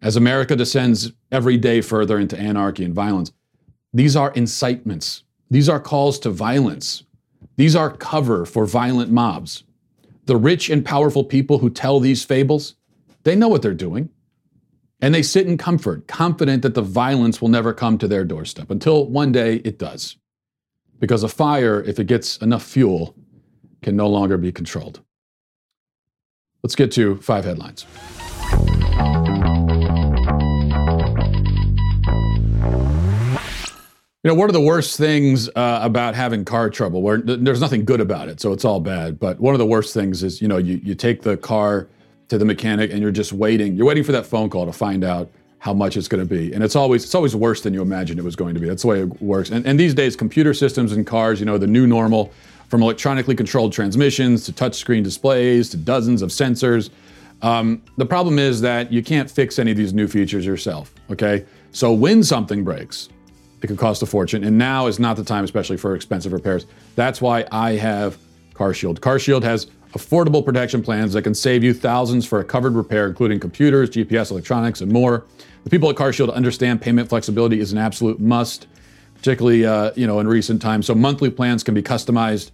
as 0.00 0.16
America 0.16 0.56
descends 0.56 1.12
every 1.30 1.58
day 1.58 1.82
further 1.82 2.18
into 2.18 2.38
anarchy 2.38 2.82
and 2.82 2.94
violence, 2.94 3.30
these 3.92 4.16
are 4.16 4.32
incitements. 4.32 5.24
These 5.50 5.68
are 5.68 5.78
calls 5.78 6.18
to 6.20 6.30
violence. 6.30 7.02
These 7.56 7.76
are 7.76 7.94
cover 7.94 8.46
for 8.46 8.64
violent 8.64 9.12
mobs. 9.12 9.64
The 10.24 10.38
rich 10.38 10.70
and 10.70 10.82
powerful 10.82 11.24
people 11.24 11.58
who 11.58 11.68
tell 11.68 12.00
these 12.00 12.24
fables, 12.24 12.76
they 13.24 13.36
know 13.36 13.48
what 13.48 13.60
they're 13.60 13.74
doing. 13.74 14.08
And 15.02 15.14
they 15.14 15.22
sit 15.22 15.46
in 15.46 15.58
comfort, 15.58 16.08
confident 16.08 16.62
that 16.62 16.72
the 16.72 16.80
violence 16.80 17.42
will 17.42 17.50
never 17.50 17.74
come 17.74 17.98
to 17.98 18.08
their 18.08 18.24
doorstep 18.24 18.70
until 18.70 19.06
one 19.06 19.30
day 19.30 19.56
it 19.56 19.78
does. 19.78 20.16
Because 21.00 21.22
a 21.22 21.28
fire, 21.28 21.82
if 21.82 21.98
it 21.98 22.06
gets 22.06 22.38
enough 22.38 22.62
fuel, 22.62 23.14
can 23.82 23.94
no 23.94 24.08
longer 24.08 24.38
be 24.38 24.50
controlled. 24.50 25.02
Let's 26.64 26.74
get 26.74 26.90
to 26.92 27.16
five 27.16 27.44
headlines. 27.44 27.84
You 34.22 34.30
know, 34.30 34.34
one 34.34 34.48
of 34.48 34.54
the 34.54 34.62
worst 34.62 34.96
things 34.96 35.50
uh, 35.50 35.80
about 35.82 36.14
having 36.14 36.46
car 36.46 36.70
trouble, 36.70 37.02
where 37.02 37.18
there's 37.18 37.60
nothing 37.60 37.84
good 37.84 38.00
about 38.00 38.30
it, 38.30 38.40
so 38.40 38.54
it's 38.54 38.64
all 38.64 38.80
bad. 38.80 39.20
But 39.20 39.38
one 39.40 39.54
of 39.54 39.58
the 39.58 39.66
worst 39.66 39.92
things 39.92 40.22
is, 40.22 40.40
you 40.40 40.48
know, 40.48 40.56
you, 40.56 40.80
you 40.82 40.94
take 40.94 41.20
the 41.20 41.36
car 41.36 41.86
to 42.28 42.38
the 42.38 42.46
mechanic 42.46 42.90
and 42.90 43.02
you're 43.02 43.10
just 43.10 43.34
waiting. 43.34 43.74
You're 43.74 43.86
waiting 43.86 44.02
for 44.02 44.12
that 44.12 44.24
phone 44.24 44.48
call 44.48 44.64
to 44.64 44.72
find 44.72 45.04
out 45.04 45.30
how 45.58 45.74
much 45.74 45.98
it's 45.98 46.08
going 46.08 46.26
to 46.26 46.34
be, 46.34 46.54
and 46.54 46.64
it's 46.64 46.76
always 46.76 47.04
it's 47.04 47.14
always 47.14 47.36
worse 47.36 47.60
than 47.60 47.74
you 47.74 47.82
imagined 47.82 48.18
it 48.18 48.22
was 48.24 48.36
going 48.36 48.54
to 48.54 48.60
be. 48.60 48.68
That's 48.68 48.82
the 48.82 48.88
way 48.88 49.00
it 49.02 49.20
works. 49.20 49.50
And, 49.50 49.66
and 49.66 49.78
these 49.78 49.92
days, 49.92 50.16
computer 50.16 50.54
systems 50.54 50.92
in 50.92 51.04
cars, 51.04 51.40
you 51.40 51.46
know, 51.46 51.58
the 51.58 51.66
new 51.66 51.86
normal, 51.86 52.32
from 52.68 52.82
electronically 52.82 53.34
controlled 53.34 53.72
transmissions 53.72 54.44
to 54.44 54.52
touchscreen 54.52 55.02
displays 55.02 55.68
to 55.70 55.76
dozens 55.76 56.22
of 56.22 56.30
sensors. 56.30 56.90
Um, 57.42 57.82
the 57.96 58.06
problem 58.06 58.38
is 58.38 58.60
that 58.62 58.92
you 58.92 59.02
can't 59.02 59.30
fix 59.30 59.58
any 59.58 59.70
of 59.70 59.76
these 59.76 59.92
new 59.92 60.08
features 60.08 60.46
yourself. 60.46 60.94
Okay, 61.10 61.44
so 61.72 61.92
when 61.92 62.22
something 62.22 62.64
breaks, 62.64 63.08
it 63.62 63.66
could 63.66 63.78
cost 63.78 64.02
a 64.02 64.06
fortune. 64.06 64.44
And 64.44 64.58
now 64.58 64.86
is 64.86 64.98
not 64.98 65.16
the 65.16 65.24
time, 65.24 65.44
especially 65.44 65.76
for 65.76 65.94
expensive 65.94 66.32
repairs. 66.32 66.66
That's 66.96 67.20
why 67.20 67.46
I 67.50 67.72
have 67.72 68.18
CarShield. 68.54 69.00
CarShield 69.00 69.42
has 69.42 69.66
affordable 69.92 70.44
protection 70.44 70.82
plans 70.82 71.12
that 71.12 71.22
can 71.22 71.34
save 71.34 71.64
you 71.64 71.72
thousands 71.72 72.26
for 72.26 72.40
a 72.40 72.44
covered 72.44 72.74
repair, 72.74 73.06
including 73.06 73.40
computers, 73.40 73.90
GPS, 73.90 74.30
electronics, 74.30 74.80
and 74.80 74.92
more. 74.92 75.24
The 75.64 75.70
people 75.70 75.88
at 75.88 75.96
CarShield 75.96 76.34
understand 76.34 76.82
payment 76.82 77.08
flexibility 77.08 77.60
is 77.60 77.72
an 77.72 77.78
absolute 77.78 78.20
must, 78.20 78.66
particularly 79.24 79.64
uh, 79.64 79.90
you 79.96 80.06
know 80.06 80.20
in 80.20 80.28
recent 80.28 80.60
times. 80.60 80.86
So 80.86 80.94
monthly 80.94 81.30
plans 81.30 81.64
can 81.64 81.72
be 81.72 81.82
customized 81.82 82.50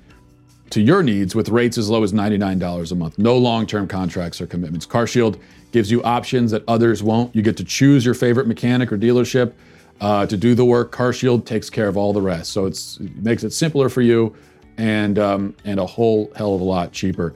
to 0.70 0.80
your 0.80 1.02
needs 1.02 1.34
with 1.34 1.48
rates 1.48 1.76
as 1.76 1.90
low 1.90 2.04
as 2.04 2.12
$99 2.12 2.92
a 2.92 2.94
month. 2.94 3.18
No 3.18 3.36
long-term 3.36 3.88
contracts 3.88 4.40
or 4.40 4.46
commitments. 4.46 4.86
CarShield 4.86 5.40
gives 5.72 5.90
you 5.90 6.00
options 6.04 6.52
that 6.52 6.62
others 6.68 7.02
won't. 7.02 7.34
You 7.34 7.42
get 7.42 7.56
to 7.56 7.64
choose 7.64 8.04
your 8.04 8.14
favorite 8.14 8.46
mechanic 8.46 8.92
or 8.92 8.96
dealership 8.96 9.52
uh, 10.00 10.26
to 10.26 10.36
do 10.36 10.54
the 10.54 10.64
work. 10.64 10.92
CarShield 10.92 11.44
takes 11.44 11.68
care 11.68 11.88
of 11.88 11.96
all 11.96 12.12
the 12.12 12.22
rest, 12.22 12.52
so 12.52 12.66
it 12.66 12.78
makes 13.16 13.42
it 13.42 13.52
simpler 13.52 13.88
for 13.88 14.00
you 14.00 14.36
and 14.78 15.18
um, 15.18 15.56
and 15.64 15.80
a 15.80 15.86
whole 15.86 16.30
hell 16.36 16.54
of 16.54 16.60
a 16.60 16.64
lot 16.64 16.92
cheaper. 16.92 17.34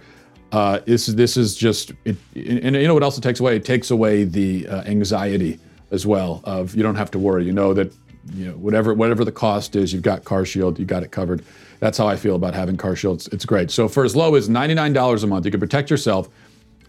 Uh, 0.53 0.79
this 0.87 1.07
this 1.07 1.37
is 1.37 1.57
just 1.57 1.91
it, 2.05 2.17
and 2.37 2.77
you 2.77 2.87
know 2.87 2.95
what 2.95 3.03
else 3.03 3.19
it 3.19 3.23
takes 3.23 3.41
away? 3.41 3.57
It 3.57 3.65
takes 3.65 3.91
away 3.91 4.23
the 4.23 4.69
uh, 4.69 4.83
anxiety 4.83 5.59
as 5.91 6.07
well 6.07 6.41
of 6.45 6.77
you 6.77 6.85
don't 6.85 6.95
have 6.95 7.11
to 7.11 7.19
worry. 7.19 7.45
You 7.45 7.53
know 7.53 7.75
that 7.75 7.93
you 8.33 8.47
know 8.47 8.53
whatever 8.53 8.95
whatever 8.95 9.25
the 9.25 9.33
cost 9.33 9.77
is, 9.77 9.93
you've 9.93 10.03
got 10.03 10.25
CarShield, 10.25 10.79
you 10.79 10.85
got 10.85 11.03
it 11.03 11.11
covered. 11.11 11.45
That's 11.81 11.99
how 11.99 12.07
I 12.07 12.17
feel 12.17 12.37
about 12.37 12.55
having 12.55 12.77
CarShield. 12.77 13.15
It's, 13.15 13.27
it's 13.29 13.45
great. 13.45 13.71
So 13.71 13.89
for 13.89 14.05
as 14.05 14.17
low 14.17 14.37
as 14.37 14.49
$99 14.49 15.23
a 15.23 15.27
month, 15.27 15.45
you 15.45 15.51
can 15.51 15.61
protect 15.61 15.91
yourself 15.91 16.29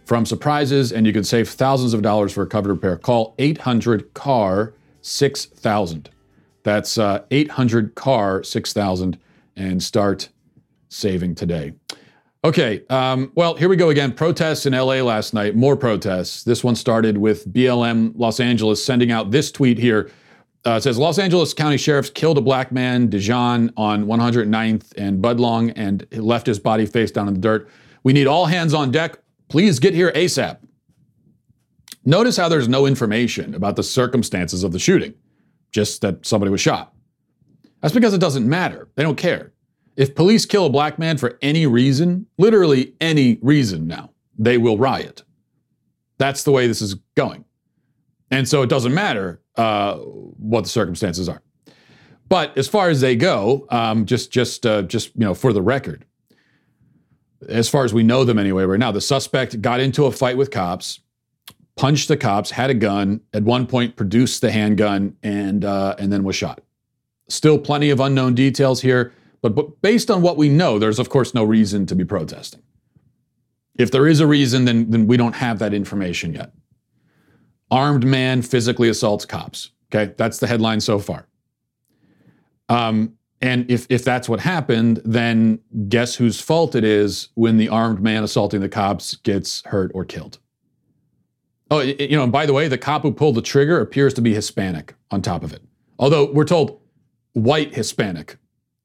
from 0.05 0.25
surprises 0.25 0.93
and 0.93 1.05
you 1.05 1.11
can 1.11 1.23
save 1.23 1.49
thousands 1.49 1.93
of 1.93 2.01
dollars 2.01 2.31
for 2.31 2.43
a 2.43 2.47
covered 2.47 2.69
repair. 2.69 2.95
Call 2.95 3.35
800 3.37 4.13
CAR 4.13 4.73
6000. 5.01 6.09
That's 6.63 6.97
uh, 6.97 7.23
800 7.29 7.95
CAR 7.95 8.43
6000 8.43 9.19
and 9.55 9.83
start 9.83 10.29
saving 10.89 11.35
today. 11.35 11.73
Okay, 12.43 12.83
um, 12.91 13.31
well, 13.33 13.55
here 13.55 13.67
we 13.67 13.75
go 13.75 13.89
again. 13.89 14.11
Protests 14.11 14.67
in 14.67 14.73
LA 14.73 15.01
last 15.01 15.33
night, 15.33 15.55
more 15.55 15.75
protests. 15.75 16.43
This 16.43 16.63
one 16.63 16.75
started 16.75 17.17
with 17.17 17.51
BLM 17.51 18.13
Los 18.15 18.39
Angeles 18.39 18.85
sending 18.85 19.11
out 19.11 19.31
this 19.31 19.51
tweet 19.51 19.79
here. 19.79 20.11
Uh, 20.65 20.79
says 20.79 20.97
Los 20.97 21.19
Angeles 21.19 21.53
County 21.53 21.77
sheriffs 21.77 22.09
killed 22.09 22.39
a 22.39 22.41
black 22.41 22.71
man, 22.71 23.07
Dijon, 23.07 23.71
on 23.77 24.05
109th 24.05 24.93
and 24.97 25.21
Budlong, 25.21 25.71
and 25.75 26.07
left 26.11 26.47
his 26.47 26.57
body 26.57 26.87
face 26.87 27.11
down 27.11 27.27
in 27.27 27.35
the 27.35 27.39
dirt. 27.39 27.69
We 28.03 28.13
need 28.13 28.25
all 28.25 28.47
hands 28.47 28.73
on 28.73 28.89
deck. 28.89 29.19
Please 29.47 29.77
get 29.77 29.93
here 29.93 30.11
ASAP. 30.13 30.57
Notice 32.03 32.37
how 32.37 32.49
there's 32.49 32.67
no 32.67 32.87
information 32.87 33.53
about 33.53 33.75
the 33.75 33.83
circumstances 33.83 34.63
of 34.63 34.71
the 34.71 34.79
shooting, 34.79 35.13
just 35.71 36.01
that 36.01 36.25
somebody 36.25 36.51
was 36.51 36.61
shot. 36.61 36.93
That's 37.81 37.93
because 37.93 38.15
it 38.15 38.21
doesn't 38.21 38.47
matter. 38.47 38.87
They 38.95 39.03
don't 39.03 39.17
care. 39.17 39.53
If 39.95 40.15
police 40.15 40.45
kill 40.47 40.65
a 40.65 40.69
black 40.69 40.97
man 40.97 41.17
for 41.17 41.37
any 41.43 41.67
reason, 41.67 42.25
literally 42.39 42.93
any 42.99 43.37
reason 43.41 43.85
now, 43.87 44.11
they 44.37 44.57
will 44.57 44.77
riot. 44.77 45.23
That's 46.17 46.43
the 46.43 46.51
way 46.51 46.67
this 46.67 46.81
is 46.81 46.95
going. 47.15 47.45
And 48.31 48.47
so 48.49 48.63
it 48.63 48.69
doesn't 48.69 48.93
matter 48.93 49.41
uh, 49.57 49.95
what 49.97 50.63
the 50.63 50.69
circumstances 50.69 51.29
are. 51.29 51.41
But 52.27 52.57
as 52.57 52.67
far 52.67 52.89
as 52.89 53.01
they 53.01 53.15
go, 53.15 53.67
um, 53.69 54.05
just 54.05 54.31
just 54.31 54.65
uh, 54.65 54.81
just 54.83 55.15
you 55.15 55.21
know, 55.21 55.33
for 55.33 55.53
the 55.53 55.61
record, 55.61 56.05
as 57.47 57.69
far 57.69 57.83
as 57.83 57.93
we 57.93 58.03
know 58.03 58.23
them 58.23 58.39
anyway, 58.39 58.63
right 58.63 58.79
now, 58.79 58.91
the 58.91 59.01
suspect 59.01 59.61
got 59.61 59.79
into 59.79 60.05
a 60.05 60.11
fight 60.11 60.37
with 60.37 60.49
cops 60.51 60.99
punched 61.75 62.07
the 62.07 62.17
cops, 62.17 62.51
had 62.51 62.69
a 62.69 62.73
gun, 62.73 63.21
at 63.33 63.43
one 63.43 63.67
point 63.67 63.95
produced 63.95 64.41
the 64.41 64.51
handgun, 64.51 65.15
and 65.23 65.65
uh, 65.65 65.95
and 65.99 66.11
then 66.11 66.23
was 66.23 66.35
shot. 66.35 66.61
Still 67.27 67.57
plenty 67.57 67.89
of 67.89 67.99
unknown 67.99 68.35
details 68.35 68.81
here, 68.81 69.13
but, 69.41 69.55
but 69.55 69.81
based 69.81 70.11
on 70.11 70.21
what 70.21 70.37
we 70.37 70.49
know, 70.49 70.79
there's 70.79 70.99
of 70.99 71.09
course 71.09 71.33
no 71.33 71.43
reason 71.43 71.85
to 71.87 71.95
be 71.95 72.05
protesting. 72.05 72.61
If 73.77 73.91
there 73.91 74.07
is 74.07 74.19
a 74.19 74.27
reason, 74.27 74.65
then, 74.65 74.89
then 74.89 75.05
we 75.05 75.17
don't 75.17 75.35
have 75.35 75.59
that 75.59 75.73
information 75.73 76.33
yet. 76.33 76.53
Armed 77.71 78.05
man 78.05 78.41
physically 78.41 78.89
assaults 78.89 79.25
cops. 79.25 79.71
Okay, 79.93 80.13
that's 80.17 80.39
the 80.39 80.47
headline 80.47 80.81
so 80.81 80.99
far. 80.99 81.27
Um, 82.69 83.13
and 83.41 83.69
if, 83.69 83.85
if 83.89 84.03
that's 84.03 84.27
what 84.27 84.39
happened, 84.39 85.01
then 85.05 85.59
guess 85.87 86.15
whose 86.15 86.39
fault 86.39 86.73
it 86.75 86.83
is 86.83 87.29
when 87.35 87.57
the 87.57 87.69
armed 87.69 88.01
man 88.01 88.23
assaulting 88.23 88.61
the 88.61 88.69
cops 88.69 89.15
gets 89.17 89.63
hurt 89.65 89.91
or 89.93 90.05
killed? 90.05 90.39
Oh, 91.69 91.79
you 91.79 92.15
know, 92.15 92.23
and 92.23 92.31
by 92.31 92.45
the 92.45 92.53
way, 92.53 92.67
the 92.67 92.77
cop 92.77 93.01
who 93.01 93.11
pulled 93.11 93.35
the 93.35 93.41
trigger 93.41 93.79
appears 93.79 94.13
to 94.15 94.21
be 94.21 94.33
Hispanic 94.33 94.95
on 95.11 95.21
top 95.21 95.43
of 95.43 95.51
it. 95.51 95.61
Although 95.99 96.31
we're 96.31 96.45
told 96.45 96.79
white 97.33 97.73
Hispanic. 97.75 98.37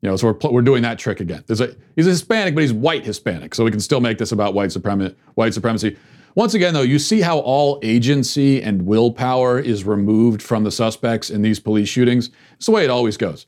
You 0.02 0.08
know, 0.08 0.16
so 0.16 0.28
we're, 0.28 0.50
we're 0.50 0.62
doing 0.62 0.82
that 0.82 0.98
trick 0.98 1.20
again. 1.20 1.44
There's 1.46 1.60
a, 1.60 1.76
he's 1.94 2.06
a 2.06 2.10
Hispanic, 2.10 2.54
but 2.54 2.62
he's 2.62 2.72
white 2.72 3.04
Hispanic. 3.04 3.54
So 3.54 3.64
we 3.64 3.70
can 3.70 3.80
still 3.80 4.00
make 4.00 4.16
this 4.16 4.32
about 4.32 4.54
white, 4.54 4.72
supremacy. 4.72 5.14
white 5.34 5.52
supremacy. 5.52 5.96
Once 6.34 6.54
again, 6.54 6.74
though, 6.74 6.82
you 6.82 6.98
see 6.98 7.20
how 7.20 7.38
all 7.40 7.78
agency 7.82 8.62
and 8.62 8.86
willpower 8.86 9.58
is 9.58 9.84
removed 9.84 10.42
from 10.42 10.62
the 10.62 10.70
suspects 10.70 11.30
in 11.30 11.42
these 11.42 11.58
police 11.58 11.88
shootings. 11.88 12.30
It's 12.54 12.66
the 12.66 12.72
way 12.72 12.84
it 12.84 12.90
always 12.90 13.16
goes. 13.16 13.46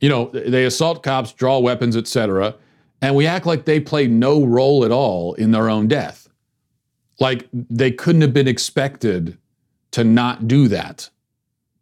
You 0.00 0.08
know, 0.08 0.30
they 0.30 0.64
assault 0.64 1.02
cops, 1.02 1.32
draw 1.32 1.58
weapons, 1.58 1.96
etc., 1.96 2.54
and 3.02 3.14
we 3.14 3.26
act 3.26 3.46
like 3.46 3.64
they 3.64 3.78
play 3.78 4.06
no 4.06 4.44
role 4.44 4.84
at 4.84 4.90
all 4.90 5.34
in 5.34 5.50
their 5.50 5.68
own 5.68 5.86
death. 5.86 6.28
Like 7.20 7.46
they 7.52 7.90
couldn't 7.90 8.22
have 8.22 8.32
been 8.32 8.48
expected 8.48 9.38
to 9.92 10.02
not 10.02 10.48
do 10.48 10.66
that. 10.68 11.10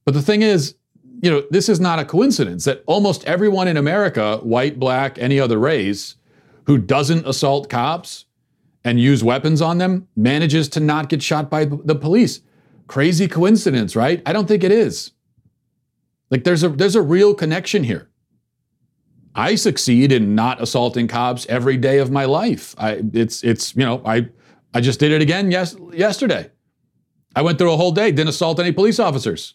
But 0.04 0.14
the 0.14 0.22
thing 0.22 0.42
is, 0.42 0.74
you 1.22 1.30
know, 1.30 1.44
this 1.50 1.68
is 1.68 1.80
not 1.80 1.98
a 1.98 2.04
coincidence 2.04 2.64
that 2.64 2.82
almost 2.86 3.24
everyone 3.24 3.68
in 3.68 3.76
America, 3.76 4.38
white, 4.38 4.78
black, 4.78 5.18
any 5.18 5.40
other 5.40 5.58
race, 5.58 6.16
who 6.64 6.78
doesn't 6.78 7.26
assault 7.26 7.70
cops 7.70 8.26
and 8.84 9.00
use 9.00 9.24
weapons 9.24 9.62
on 9.62 9.78
them 9.78 10.08
manages 10.14 10.68
to 10.70 10.80
not 10.80 11.08
get 11.08 11.22
shot 11.22 11.50
by 11.50 11.64
the 11.64 11.94
police. 11.94 12.40
Crazy 12.86 13.26
coincidence, 13.26 13.96
right? 13.96 14.22
I 14.26 14.32
don't 14.32 14.46
think 14.46 14.62
it 14.62 14.72
is. 14.72 15.12
Like 16.30 16.44
there's 16.44 16.62
a 16.62 16.68
there's 16.68 16.96
a 16.96 17.02
real 17.02 17.34
connection 17.34 17.84
here. 17.84 18.10
I 19.34 19.56
succeed 19.56 20.12
in 20.12 20.34
not 20.34 20.62
assaulting 20.62 21.08
cops 21.08 21.46
every 21.48 21.76
day 21.76 21.98
of 21.98 22.10
my 22.10 22.24
life. 22.24 22.74
I 22.78 23.02
it's 23.12 23.42
it's 23.42 23.74
you 23.74 23.84
know, 23.84 24.02
I 24.04 24.28
I 24.74 24.80
just 24.80 25.00
did 25.00 25.12
it 25.12 25.22
again 25.22 25.50
yes, 25.50 25.76
yesterday. 25.92 26.50
I 27.36 27.42
went 27.42 27.58
through 27.58 27.72
a 27.72 27.76
whole 27.76 27.92
day, 27.92 28.10
didn't 28.12 28.28
assault 28.28 28.60
any 28.60 28.72
police 28.72 29.00
officers. 29.00 29.54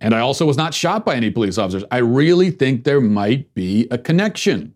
And 0.00 0.14
I 0.14 0.20
also 0.20 0.44
was 0.44 0.56
not 0.56 0.74
shot 0.74 1.04
by 1.04 1.14
any 1.14 1.30
police 1.30 1.56
officers. 1.56 1.84
I 1.90 1.98
really 1.98 2.50
think 2.50 2.84
there 2.84 3.00
might 3.00 3.54
be 3.54 3.86
a 3.90 3.98
connection. 3.98 4.74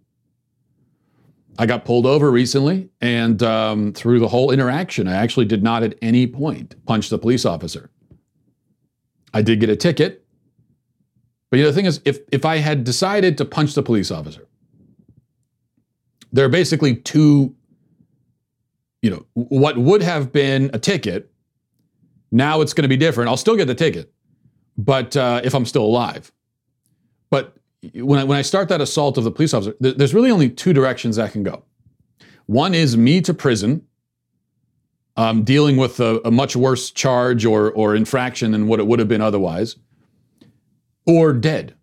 I 1.58 1.66
got 1.66 1.84
pulled 1.84 2.06
over 2.06 2.30
recently, 2.30 2.88
and 3.00 3.42
um, 3.42 3.92
through 3.92 4.20
the 4.20 4.28
whole 4.28 4.50
interaction, 4.52 5.08
I 5.08 5.16
actually 5.16 5.46
did 5.46 5.62
not 5.62 5.82
at 5.82 5.96
any 6.00 6.26
point 6.26 6.76
punch 6.86 7.08
the 7.08 7.18
police 7.18 7.44
officer. 7.44 7.90
I 9.34 9.42
did 9.42 9.60
get 9.60 9.68
a 9.68 9.76
ticket. 9.76 10.24
But 11.50 11.58
you 11.58 11.64
know, 11.64 11.70
the 11.70 11.74
thing 11.74 11.86
is, 11.86 12.00
if, 12.04 12.20
if 12.30 12.44
I 12.44 12.56
had 12.56 12.84
decided 12.84 13.36
to 13.38 13.44
punch 13.44 13.74
the 13.74 13.82
police 13.82 14.10
officer, 14.10 14.46
there 16.32 16.44
are 16.44 16.50
basically 16.50 16.94
two 16.94 17.56
you 19.02 19.10
know, 19.10 19.24
what 19.34 19.78
would 19.78 20.02
have 20.02 20.32
been 20.32 20.70
a 20.72 20.78
ticket, 20.78 21.30
now 22.30 22.60
it's 22.60 22.72
going 22.72 22.82
to 22.82 22.88
be 22.88 22.96
different. 22.96 23.28
I'll 23.28 23.36
still 23.36 23.56
get 23.56 23.66
the 23.66 23.74
ticket, 23.74 24.12
but 24.76 25.16
uh, 25.16 25.40
if 25.44 25.54
I'm 25.54 25.66
still 25.66 25.84
alive. 25.84 26.32
But 27.30 27.56
when 27.94 28.18
I, 28.18 28.24
when 28.24 28.38
I 28.38 28.42
start 28.42 28.68
that 28.68 28.80
assault 28.80 29.18
of 29.18 29.24
the 29.24 29.30
police 29.30 29.54
officer, 29.54 29.74
th- 29.82 29.96
there's 29.96 30.14
really 30.14 30.30
only 30.30 30.50
two 30.50 30.72
directions 30.72 31.16
that 31.16 31.32
can 31.32 31.42
go. 31.42 31.64
One 32.46 32.74
is 32.74 32.96
me 32.96 33.20
to 33.22 33.34
prison, 33.34 33.86
um, 35.16 35.44
dealing 35.44 35.76
with 35.76 36.00
a, 36.00 36.20
a 36.24 36.30
much 36.30 36.56
worse 36.56 36.90
charge 36.90 37.44
or, 37.44 37.70
or 37.72 37.94
infraction 37.94 38.52
than 38.52 38.68
what 38.68 38.80
it 38.80 38.86
would 38.86 38.98
have 38.98 39.08
been 39.08 39.20
otherwise, 39.20 39.76
or 41.06 41.32
dead, 41.32 41.74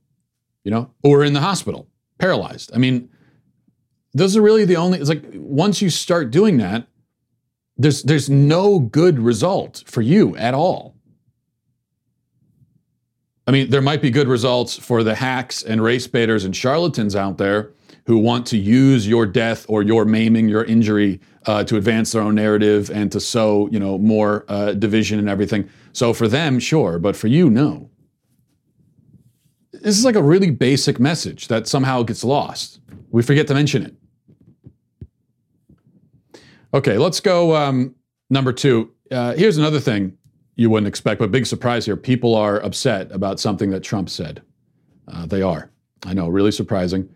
you 0.64 0.72
know, 0.72 0.92
or 1.04 1.24
in 1.24 1.34
the 1.34 1.42
hospital, 1.42 1.88
paralyzed. 2.18 2.72
I 2.74 2.78
mean, 2.78 3.10
those 4.14 4.36
are 4.38 4.42
really 4.42 4.66
the 4.66 4.78
only, 4.78 5.00
it's 5.00 5.10
like 5.10 5.24
once 5.34 5.82
you 5.82 5.90
start 5.90 6.32
doing 6.32 6.58
that, 6.58 6.88
there's, 7.78 8.04
there's 8.04 8.30
no 8.30 8.80
good 8.80 9.20
result 9.20 9.84
for 9.86 10.02
you 10.02 10.36
at 10.38 10.54
all. 10.54 10.95
I 13.48 13.52
mean, 13.52 13.70
there 13.70 13.82
might 13.82 14.02
be 14.02 14.10
good 14.10 14.28
results 14.28 14.78
for 14.78 15.04
the 15.04 15.16
hacks 15.16 15.62
and 15.62 15.82
race 15.82 16.08
baiters 16.08 16.46
and 16.46 16.56
charlatans 16.56 17.16
out 17.16 17.38
there 17.38 17.72
who 18.08 18.18
want 18.18 18.46
to 18.48 18.58
use 18.58 19.08
your 19.08 19.26
death 19.26 19.66
or 19.68 19.84
your 19.84 20.06
maiming, 20.06 20.48
your 20.48 20.64
injury 20.64 21.20
uh, 21.46 21.64
to 21.64 21.78
advance 21.78 22.12
their 22.12 22.22
own 22.22 22.36
narrative 22.36 22.90
and 22.92 23.12
to 23.12 23.20
sow, 23.20 23.68
you 23.72 23.80
know, 23.80 23.98
more 23.98 24.46
uh, 24.48 24.74
division 24.74 25.20
and 25.20 25.30
everything. 25.30 25.68
So 25.94 26.14
for 26.14 26.28
them, 26.28 26.60
sure, 26.60 27.00
but 27.00 27.16
for 27.16 27.28
you, 27.28 27.50
no. 27.50 27.90
This 29.72 29.98
is 29.98 30.06
like 30.06 30.16
a 30.16 30.24
really 30.24 30.50
basic 30.50 31.00
message 31.00 31.48
that 31.48 31.68
somehow 31.68 32.04
gets 32.04 32.24
lost. 32.24 32.80
We 33.10 33.22
forget 33.22 33.48
to 33.48 33.54
mention 33.54 33.86
it. 33.86 33.96
Okay, 36.74 36.98
let's 36.98 37.20
go. 37.20 37.56
Um, 37.56 37.96
number 38.30 38.52
two. 38.52 38.92
Uh, 39.12 39.34
here's 39.34 39.58
another 39.58 39.80
thing 39.80 40.18
you 40.56 40.70
wouldn't 40.70 40.88
expect, 40.88 41.20
but 41.20 41.32
big 41.32 41.46
surprise 41.46 41.86
here. 41.86 41.98
People 41.98 42.36
are 42.36 42.60
upset 42.62 43.12
about 43.12 43.40
something 43.40 43.72
that 43.72 43.82
Trump 43.82 44.10
said. 44.10 44.42
Uh, 45.08 45.26
they 45.26 45.42
are. 45.42 45.70
I 46.06 46.14
know, 46.14 46.28
really 46.28 46.52
surprising. 46.52 47.10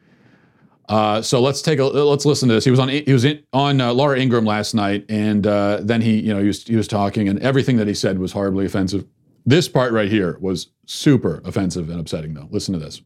Uh, 0.88 1.22
so 1.22 1.40
let's 1.40 1.62
take 1.62 1.78
a 1.78 1.86
let's 1.86 2.26
listen 2.26 2.50
to 2.50 2.56
this. 2.56 2.66
He 2.66 2.72
was 2.72 2.80
on 2.80 2.90
he 2.90 3.14
was 3.14 3.24
in, 3.24 3.44
on 3.54 3.80
uh, 3.80 3.94
Laura 3.94 4.20
Ingraham 4.20 4.46
last 4.46 4.74
night, 4.74 5.06
and 5.08 5.46
uh, 5.46 5.80
then 5.82 6.02
he 6.02 6.20
you 6.20 6.34
know 6.34 6.42
he 6.42 6.48
was, 6.48 6.64
he 6.64 6.76
was 6.76 6.88
talking, 6.88 7.30
and 7.30 7.40
everything 7.40 7.78
that 7.78 7.88
he 7.88 7.94
said 7.94 8.18
was 8.18 8.32
horribly 8.32 8.66
offensive. 8.66 9.06
This 9.46 9.70
part 9.70 9.94
right 9.94 10.10
here 10.10 10.38
was 10.42 10.70
super 10.86 11.42
offensive 11.46 11.90
and 11.90 12.00
upsetting, 12.00 12.34
though. 12.34 12.48
Listen 12.50 12.74
to 12.74 12.80
this. 12.80 13.02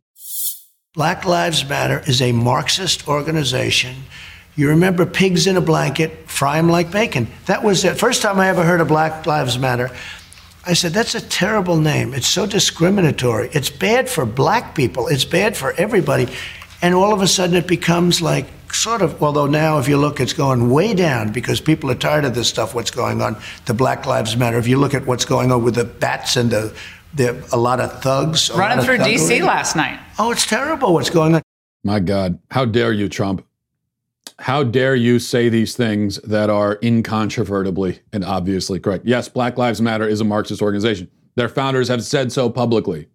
Black 0.94 1.25
Lives 1.25 1.68
Matter 1.68 2.04
is 2.08 2.22
a 2.22 2.32
Marxist 2.32 3.08
organization 3.08 3.96
you 4.56 4.70
remember 4.70 5.06
pigs 5.08 5.48
in 5.48 5.58
a 5.58 5.62
blanket, 5.62 6.30
fry 6.30 6.58
them 6.58 6.70
like 6.70 6.92
bacon. 6.92 7.28
That 7.48 7.63
was 7.63 7.82
the 7.82 7.96
first 7.96 8.22
time 8.22 8.40
I 8.40 8.50
ever 8.50 8.63
heard 8.63 8.82
of 8.82 8.88
Black 8.88 9.25
Lives 9.25 9.58
Matter. 9.58 9.90
I 10.65 10.74
said, 10.74 10.93
that's 10.93 11.13
a 11.13 11.22
terrible 11.22 11.77
name. 11.77 12.13
It's 12.13 12.27
so 12.27 12.46
discriminatory. 12.46 13.50
It's 13.51 13.70
bad 13.70 14.10
for 14.10 14.25
black 14.25 14.75
people. 14.75 15.08
It's 15.08 15.25
bad 15.25 15.58
for 15.58 15.74
everybody. 15.74 16.29
And 16.82 16.96
all 16.96 17.13
of 17.13 17.22
a 17.22 17.27
sudden 17.27 17.55
it 17.55 17.67
becomes 17.67 18.22
like 18.22 18.48
sort 18.74 19.01
of, 19.01 19.22
although 19.22 19.46
now 19.46 19.79
if 19.79 19.88
you 19.89 19.98
look, 19.98 20.20
it's 20.20 20.34
going 20.34 20.70
way 20.70 20.93
down 20.93 21.32
because 21.32 21.60
people 21.60 21.91
are 21.91 21.96
tired 21.96 22.24
of 22.24 22.34
this 22.34 22.48
stuff, 22.48 22.74
what's 22.74 22.91
going 22.91 23.22
on, 23.22 23.36
the 23.65 23.74
Black 23.74 24.05
Lives 24.05 24.38
Matter. 24.38 24.58
If 24.58 24.67
you 24.67 24.77
look 24.77 24.93
at 24.93 25.05
what's 25.05 25.25
going 25.25 25.51
on 25.51 25.63
with 25.63 25.75
the 25.75 25.84
bats 25.84 26.38
and 26.38 26.50
the, 26.50 26.75
the 27.13 27.46
a 27.51 27.58
lot 27.58 27.79
of 27.79 28.01
thugs. 28.01 28.50
Running 28.51 28.84
through 28.86 29.00
D.C. 29.00 29.43
last 29.43 29.75
night. 29.75 30.00
Oh, 30.17 30.32
it's 30.32 30.46
terrible 30.46 30.93
what's 30.93 31.10
going 31.10 31.36
on. 31.36 31.41
My 31.84 32.00
God, 32.00 32.39
how 32.51 32.63
dare 32.63 32.93
you, 32.93 33.10
Trump? 33.10 33.46
How 34.40 34.63
dare 34.63 34.96
you 34.96 35.20
say 35.20 35.50
these 35.50 35.75
things 35.75 36.18
that 36.22 36.50
are 36.50 36.80
incontrovertibly 36.82 38.00
and 38.12 38.25
obviously 38.25 38.80
correct? 38.80 39.06
Yes, 39.06 39.30
Black 39.30 39.58
Lives 39.58 39.82
Matter 39.82 40.08
is 40.08 40.22
a 40.22 40.25
Marxist 40.25 40.62
organization. 40.62 41.10
Their 41.36 41.50
founders 41.50 41.88
have 41.88 42.04
said 42.04 42.32
so 42.32 42.50
publicly. 42.50 43.08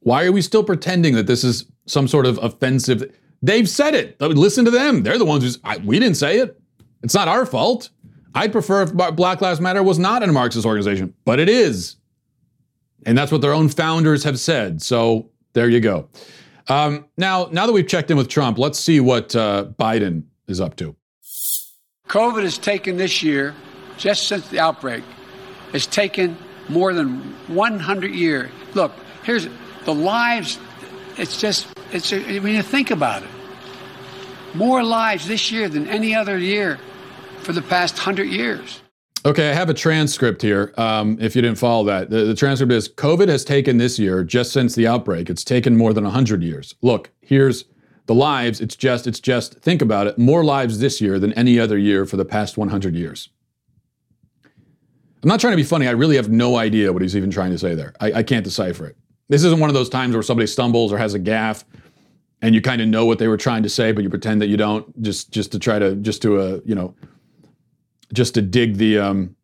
Why 0.00 0.24
are 0.24 0.32
we 0.32 0.42
still 0.42 0.64
pretending 0.64 1.14
that 1.14 1.26
this 1.26 1.44
is 1.44 1.66
some 1.86 2.08
sort 2.08 2.26
of 2.26 2.38
offensive? 2.42 3.14
They've 3.42 3.68
said 3.68 3.94
it. 3.94 4.20
Listen 4.20 4.64
to 4.64 4.70
them. 4.70 5.02
They're 5.02 5.18
the 5.18 5.24
ones 5.24 5.44
who's, 5.44 5.58
I, 5.62 5.76
we 5.78 5.98
didn't 5.98 6.16
say 6.16 6.38
it. 6.38 6.58
It's 7.02 7.14
not 7.14 7.28
our 7.28 7.44
fault. 7.46 7.90
I'd 8.34 8.52
prefer 8.52 8.82
if 8.82 8.94
Black 8.94 9.40
Lives 9.40 9.60
Matter 9.60 9.82
was 9.82 9.98
not 9.98 10.22
a 10.22 10.26
Marxist 10.26 10.64
organization, 10.64 11.14
but 11.24 11.40
it 11.40 11.48
is. 11.48 11.96
And 13.06 13.16
that's 13.16 13.32
what 13.32 13.40
their 13.40 13.52
own 13.52 13.68
founders 13.68 14.24
have 14.24 14.38
said. 14.38 14.82
So 14.82 15.30
there 15.52 15.68
you 15.68 15.80
go. 15.80 16.08
Um, 16.68 17.06
now, 17.16 17.48
now 17.50 17.66
that 17.66 17.72
we've 17.72 17.88
checked 17.88 18.10
in 18.10 18.16
with 18.16 18.28
Trump, 18.28 18.58
let's 18.58 18.78
see 18.78 19.00
what 19.00 19.34
uh, 19.34 19.66
Biden 19.78 20.24
is 20.50 20.60
up 20.60 20.76
to. 20.76 20.96
COVID 22.08 22.42
has 22.42 22.58
taken 22.58 22.96
this 22.96 23.22
year, 23.22 23.54
just 23.96 24.26
since 24.26 24.48
the 24.48 24.58
outbreak, 24.58 25.04
has 25.72 25.86
taken 25.86 26.36
more 26.68 26.92
than 26.92 27.20
100 27.48 28.12
years. 28.12 28.50
Look, 28.74 28.92
here's 29.22 29.48
the 29.84 29.94
lives. 29.94 30.58
It's 31.16 31.40
just, 31.40 31.68
it's, 31.92 32.10
when 32.10 32.48
you 32.48 32.62
think 32.62 32.90
about 32.90 33.22
it, 33.22 33.28
more 34.54 34.82
lives 34.82 35.28
this 35.28 35.52
year 35.52 35.68
than 35.68 35.86
any 35.88 36.14
other 36.14 36.36
year 36.38 36.78
for 37.42 37.52
the 37.52 37.62
past 37.62 37.94
100 37.94 38.24
years. 38.24 38.80
Okay, 39.24 39.50
I 39.50 39.52
have 39.52 39.68
a 39.68 39.74
transcript 39.74 40.40
here. 40.40 40.72
Um, 40.78 41.18
if 41.20 41.36
you 41.36 41.42
didn't 41.42 41.58
follow 41.58 41.84
that, 41.84 42.08
the, 42.08 42.24
the, 42.24 42.34
transcript 42.34 42.72
is 42.72 42.88
COVID 42.88 43.28
has 43.28 43.44
taken 43.44 43.76
this 43.76 43.98
year, 43.98 44.24
just 44.24 44.50
since 44.50 44.74
the 44.74 44.86
outbreak, 44.86 45.28
it's 45.28 45.44
taken 45.44 45.76
more 45.76 45.92
than 45.92 46.04
100 46.04 46.42
years. 46.42 46.74
Look, 46.80 47.10
here's 47.20 47.66
the 48.06 48.14
lives. 48.14 48.60
It's 48.60 48.76
just, 48.76 49.06
it's 49.06 49.20
just, 49.20 49.54
think 49.60 49.82
about 49.82 50.06
it, 50.06 50.18
more 50.18 50.44
lives 50.44 50.78
this 50.78 51.00
year 51.00 51.18
than 51.18 51.32
any 51.34 51.58
other 51.58 51.78
year 51.78 52.06
for 52.06 52.16
the 52.16 52.24
past 52.24 52.56
100 52.56 52.94
years. 52.94 53.28
I'm 55.22 55.28
not 55.28 55.40
trying 55.40 55.52
to 55.52 55.56
be 55.56 55.62
funny. 55.64 55.86
I 55.86 55.92
really 55.92 56.16
have 56.16 56.30
no 56.30 56.56
idea 56.56 56.92
what 56.92 57.02
he's 57.02 57.16
even 57.16 57.30
trying 57.30 57.50
to 57.50 57.58
say 57.58 57.74
there. 57.74 57.94
I, 58.00 58.12
I 58.12 58.22
can't 58.22 58.44
decipher 58.44 58.86
it. 58.86 58.96
This 59.28 59.44
isn't 59.44 59.60
one 59.60 59.70
of 59.70 59.74
those 59.74 59.88
times 59.88 60.14
where 60.14 60.22
somebody 60.22 60.46
stumbles 60.46 60.92
or 60.92 60.98
has 60.98 61.14
a 61.14 61.20
gaffe 61.20 61.64
and 62.42 62.54
you 62.54 62.62
kind 62.62 62.80
of 62.80 62.88
know 62.88 63.04
what 63.04 63.18
they 63.18 63.28
were 63.28 63.36
trying 63.36 63.62
to 63.62 63.68
say, 63.68 63.92
but 63.92 64.02
you 64.02 64.10
pretend 64.10 64.40
that 64.40 64.48
you 64.48 64.56
don't 64.56 65.02
just, 65.02 65.30
just 65.30 65.52
to 65.52 65.58
try 65.58 65.78
to, 65.78 65.94
just 65.96 66.22
to, 66.22 66.40
uh, 66.40 66.60
you 66.64 66.74
know, 66.74 66.94
just 68.12 68.34
to 68.34 68.42
dig 68.42 68.76
the 68.76 68.98
um, 68.98 69.36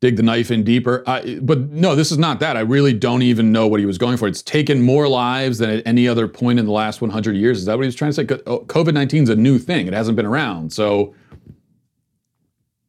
dig 0.00 0.16
the 0.16 0.22
knife 0.22 0.50
in 0.50 0.62
deeper. 0.62 1.02
I, 1.06 1.38
but 1.40 1.70
no, 1.70 1.94
this 1.94 2.12
is 2.12 2.18
not 2.18 2.40
that. 2.40 2.56
I 2.56 2.60
really 2.60 2.92
don't 2.92 3.22
even 3.22 3.50
know 3.50 3.66
what 3.66 3.80
he 3.80 3.86
was 3.86 3.98
going 3.98 4.16
for. 4.16 4.28
It's 4.28 4.42
taken 4.42 4.82
more 4.82 5.08
lives 5.08 5.58
than 5.58 5.70
at 5.70 5.86
any 5.86 6.06
other 6.06 6.28
point 6.28 6.58
in 6.58 6.66
the 6.66 6.72
last 6.72 7.00
100 7.00 7.34
years. 7.34 7.58
Is 7.58 7.64
that 7.64 7.76
what 7.76 7.84
he 7.84 7.86
was 7.86 7.94
trying 7.94 8.12
to 8.12 8.14
say? 8.14 8.42
Oh, 8.46 8.60
COVID 8.60 8.92
19 8.92 9.24
is 9.24 9.28
a 9.30 9.36
new 9.36 9.58
thing. 9.58 9.86
It 9.86 9.94
hasn't 9.94 10.16
been 10.16 10.26
around. 10.26 10.72
So 10.72 11.14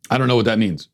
I 0.10 0.18
don't 0.18 0.28
know 0.28 0.36
what 0.36 0.46
that 0.46 0.60
means. 0.60 0.90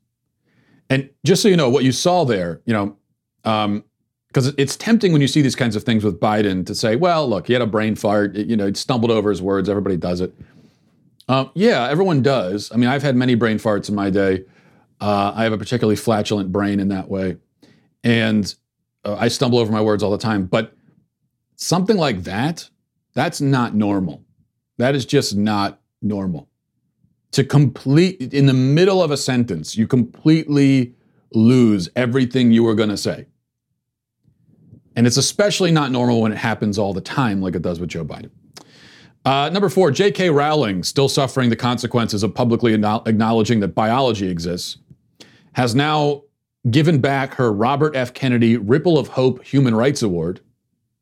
And 0.89 1.09
just 1.25 1.41
so 1.41 1.47
you 1.47 1.57
know, 1.57 1.69
what 1.69 1.83
you 1.83 1.91
saw 1.91 2.25
there, 2.25 2.61
you 2.65 2.73
know, 2.73 2.97
because 3.41 4.47
um, 4.47 4.55
it's 4.57 4.75
tempting 4.75 5.11
when 5.11 5.21
you 5.21 5.27
see 5.27 5.41
these 5.41 5.55
kinds 5.55 5.75
of 5.75 5.83
things 5.83 6.03
with 6.03 6.19
Biden 6.19 6.65
to 6.65 6.75
say, 6.75 6.95
well, 6.95 7.27
look, 7.27 7.47
he 7.47 7.53
had 7.53 7.61
a 7.61 7.67
brain 7.67 7.95
fart, 7.95 8.35
you 8.35 8.55
know, 8.55 8.67
he 8.67 8.73
stumbled 8.73 9.11
over 9.11 9.29
his 9.29 9.41
words, 9.41 9.69
everybody 9.69 9.97
does 9.97 10.21
it. 10.21 10.33
Uh, 11.27 11.45
yeah, 11.55 11.87
everyone 11.89 12.21
does. 12.21 12.71
I 12.71 12.75
mean, 12.75 12.89
I've 12.89 13.01
had 13.01 13.15
many 13.15 13.35
brain 13.35 13.57
farts 13.57 13.89
in 13.89 13.95
my 13.95 14.09
day. 14.09 14.43
Uh, 15.03 15.33
I 15.35 15.43
have 15.43 15.51
a 15.51 15.57
particularly 15.57 15.97
flatulent 15.97 16.53
brain 16.53 16.79
in 16.79 16.87
that 16.87 17.09
way. 17.09 17.35
And 18.05 18.55
uh, 19.03 19.17
I 19.19 19.27
stumble 19.27 19.59
over 19.59 19.69
my 19.69 19.81
words 19.81 20.01
all 20.01 20.11
the 20.11 20.17
time. 20.17 20.45
But 20.45 20.73
something 21.57 21.97
like 21.97 22.23
that, 22.23 22.69
that's 23.13 23.41
not 23.41 23.75
normal. 23.75 24.23
That 24.77 24.95
is 24.95 25.05
just 25.05 25.35
not 25.35 25.81
normal. 26.01 26.47
To 27.33 27.43
complete, 27.43 28.33
in 28.33 28.45
the 28.45 28.53
middle 28.53 29.03
of 29.03 29.11
a 29.11 29.17
sentence, 29.17 29.75
you 29.75 29.87
completely 29.87 30.95
lose 31.33 31.89
everything 31.97 32.53
you 32.53 32.63
were 32.63 32.75
going 32.75 32.87
to 32.87 32.95
say. 32.95 33.25
And 34.95 35.05
it's 35.05 35.17
especially 35.17 35.71
not 35.71 35.91
normal 35.91 36.21
when 36.21 36.31
it 36.31 36.37
happens 36.37 36.79
all 36.79 36.93
the 36.93 37.01
time, 37.01 37.41
like 37.41 37.55
it 37.55 37.61
does 37.61 37.77
with 37.81 37.89
Joe 37.89 38.05
Biden. 38.05 38.29
Uh, 39.25 39.49
number 39.51 39.69
four, 39.69 39.89
J.K. 39.89 40.29
Rowling, 40.29 40.83
still 40.83 41.07
suffering 41.09 41.49
the 41.49 41.55
consequences 41.57 42.23
of 42.23 42.33
publicly 42.33 42.73
acknowledging 42.73 43.61
that 43.61 43.69
biology 43.69 44.29
exists, 44.29 44.77
has 45.53 45.73
now 45.75 46.23
given 46.69 46.99
back 46.99 47.33
her 47.35 47.51
Robert 47.51 47.95
F. 47.95 48.13
Kennedy 48.13 48.57
Ripple 48.57 48.97
of 48.97 49.09
Hope 49.09 49.43
Human 49.43 49.75
Rights 49.75 50.01
Award, 50.01 50.39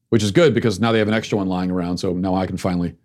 which 0.10 0.24
is 0.24 0.32
good 0.32 0.54
because 0.54 0.80
now 0.80 0.92
they 0.92 1.00
have 1.00 1.08
an 1.08 1.14
extra 1.14 1.38
one 1.38 1.48
lying 1.48 1.72
around, 1.72 1.98
so 1.98 2.14
now 2.14 2.36
I 2.36 2.48
can 2.48 2.58
finally 2.58 2.96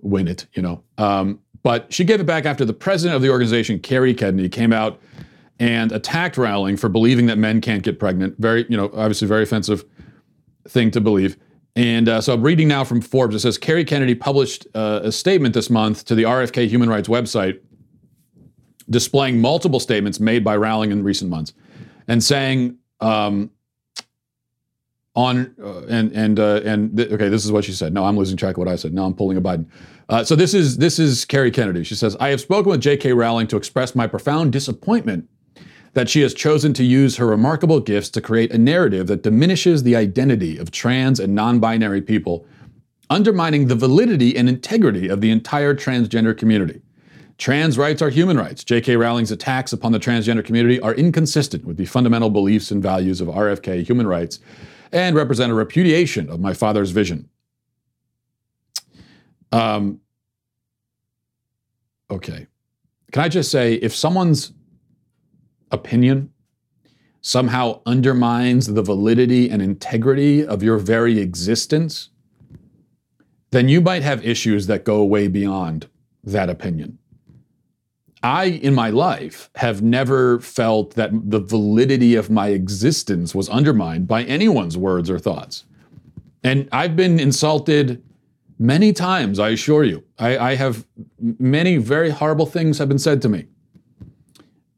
win 0.00 0.28
it, 0.28 0.46
you 0.54 0.62
know. 0.62 0.82
Um, 0.98 1.40
but 1.62 1.92
she 1.92 2.04
gave 2.04 2.20
it 2.20 2.26
back 2.26 2.46
after 2.46 2.64
the 2.64 2.72
president 2.72 3.16
of 3.16 3.22
the 3.22 3.30
organization, 3.30 3.78
Kerry 3.78 4.14
Kennedy, 4.14 4.48
came 4.48 4.72
out 4.72 5.00
and 5.58 5.90
attacked 5.92 6.36
Rowling 6.36 6.76
for 6.76 6.88
believing 6.88 7.26
that 7.26 7.38
men 7.38 7.60
can't 7.60 7.82
get 7.82 7.98
pregnant. 7.98 8.36
Very, 8.38 8.66
you 8.68 8.76
know, 8.76 8.86
obviously 8.94 9.26
very 9.26 9.42
offensive 9.42 9.84
thing 10.68 10.90
to 10.92 11.00
believe. 11.00 11.36
And 11.74 12.08
uh, 12.08 12.20
so 12.20 12.34
I'm 12.34 12.42
reading 12.42 12.68
now 12.68 12.84
from 12.84 13.00
Forbes. 13.00 13.34
It 13.34 13.40
says 13.40 13.58
Kerry 13.58 13.84
Kennedy 13.84 14.14
published 14.14 14.66
uh, 14.74 15.00
a 15.04 15.12
statement 15.12 15.54
this 15.54 15.68
month 15.68 16.04
to 16.06 16.14
the 16.14 16.22
RFK 16.22 16.68
Human 16.68 16.88
Rights 16.88 17.08
website 17.08 17.60
displaying 18.90 19.40
multiple 19.40 19.80
statements 19.80 20.20
made 20.20 20.44
by 20.44 20.56
Rowling 20.56 20.92
in 20.92 21.02
recent 21.02 21.30
months 21.30 21.52
and 22.08 22.22
saying 22.22 22.78
um, 23.00 23.50
on 25.14 25.54
uh, 25.62 25.80
and 25.88 26.12
and 26.12 26.38
uh, 26.38 26.60
and 26.64 26.96
th- 26.96 27.10
okay, 27.10 27.28
this 27.28 27.44
is 27.44 27.50
what 27.50 27.64
she 27.64 27.72
said. 27.72 27.92
No, 27.92 28.04
I'm 28.04 28.16
losing 28.16 28.36
track 28.36 28.56
of 28.56 28.58
what 28.58 28.68
I 28.68 28.76
said. 28.76 28.92
Now 28.92 29.06
I'm 29.06 29.14
pulling 29.14 29.36
a 29.36 29.40
Biden. 29.40 29.66
Uh, 30.08 30.22
so 30.22 30.36
this 30.36 30.54
is 30.54 30.76
this 30.76 30.98
is 30.98 31.24
Kerry 31.24 31.50
Kennedy. 31.50 31.84
She 31.84 31.94
says, 31.94 32.16
"I 32.20 32.28
have 32.28 32.40
spoken 32.40 32.70
with 32.70 32.80
J.K. 32.80 33.12
Rowling 33.12 33.46
to 33.48 33.56
express 33.56 33.94
my 33.94 34.06
profound 34.06 34.52
disappointment 34.52 35.28
that 35.94 36.10
she 36.10 36.20
has 36.20 36.34
chosen 36.34 36.74
to 36.74 36.84
use 36.84 37.16
her 37.16 37.26
remarkable 37.26 37.80
gifts 37.80 38.10
to 38.10 38.20
create 38.20 38.52
a 38.52 38.58
narrative 38.58 39.06
that 39.06 39.22
diminishes 39.22 39.82
the 39.82 39.96
identity 39.96 40.58
of 40.58 40.70
trans 40.70 41.18
and 41.18 41.34
non 41.34 41.58
binary 41.58 42.02
people, 42.02 42.46
undermining 43.08 43.66
the 43.66 43.74
validity 43.74 44.36
and 44.36 44.46
integrity 44.46 45.08
of 45.08 45.22
the 45.22 45.30
entire 45.30 45.74
transgender 45.74 46.36
community. 46.36 46.82
Trans 47.38 47.76
rights 47.76 48.00
are 48.00 48.08
human 48.08 48.38
rights. 48.38 48.64
J.K. 48.64 48.96
Rowling's 48.96 49.30
attacks 49.30 49.72
upon 49.72 49.92
the 49.92 49.98
transgender 49.98 50.44
community 50.44 50.80
are 50.80 50.94
inconsistent 50.94 51.64
with 51.64 51.76
the 51.76 51.84
fundamental 51.84 52.30
beliefs 52.30 52.70
and 52.70 52.82
values 52.82 53.20
of 53.20 53.28
RFK 53.28 53.86
human 53.86 54.06
rights 54.06 54.40
and 54.92 55.14
represent 55.14 55.52
a 55.52 55.54
repudiation 55.54 56.30
of 56.30 56.40
my 56.40 56.54
father's 56.54 56.90
vision. 56.92 57.28
Um, 59.52 60.00
okay. 62.10 62.46
Can 63.12 63.22
I 63.22 63.28
just 63.28 63.50
say, 63.50 63.74
if 63.74 63.94
someone's 63.94 64.52
opinion 65.70 66.32
somehow 67.20 67.80
undermines 67.86 68.66
the 68.68 68.82
validity 68.82 69.50
and 69.50 69.60
integrity 69.60 70.46
of 70.46 70.62
your 70.62 70.78
very 70.78 71.18
existence, 71.18 72.10
then 73.50 73.68
you 73.68 73.80
might 73.80 74.02
have 74.02 74.24
issues 74.24 74.68
that 74.68 74.84
go 74.84 75.04
way 75.04 75.28
beyond 75.28 75.88
that 76.24 76.48
opinion. 76.48 76.98
I, 78.26 78.46
in 78.46 78.74
my 78.74 78.90
life, 78.90 79.50
have 79.54 79.82
never 79.82 80.40
felt 80.40 80.96
that 80.96 81.10
the 81.30 81.38
validity 81.38 82.16
of 82.16 82.28
my 82.28 82.48
existence 82.48 83.36
was 83.36 83.48
undermined 83.48 84.08
by 84.08 84.24
anyone's 84.24 84.76
words 84.76 85.08
or 85.08 85.20
thoughts. 85.20 85.64
And 86.42 86.68
I've 86.72 86.96
been 86.96 87.20
insulted 87.20 88.02
many 88.58 88.92
times, 88.92 89.38
I 89.38 89.50
assure 89.50 89.84
you. 89.84 90.02
I, 90.18 90.38
I 90.38 90.54
have 90.56 90.84
many 91.20 91.76
very 91.76 92.10
horrible 92.10 92.46
things 92.46 92.78
have 92.78 92.88
been 92.88 92.98
said 92.98 93.22
to 93.22 93.28
me. 93.28 93.46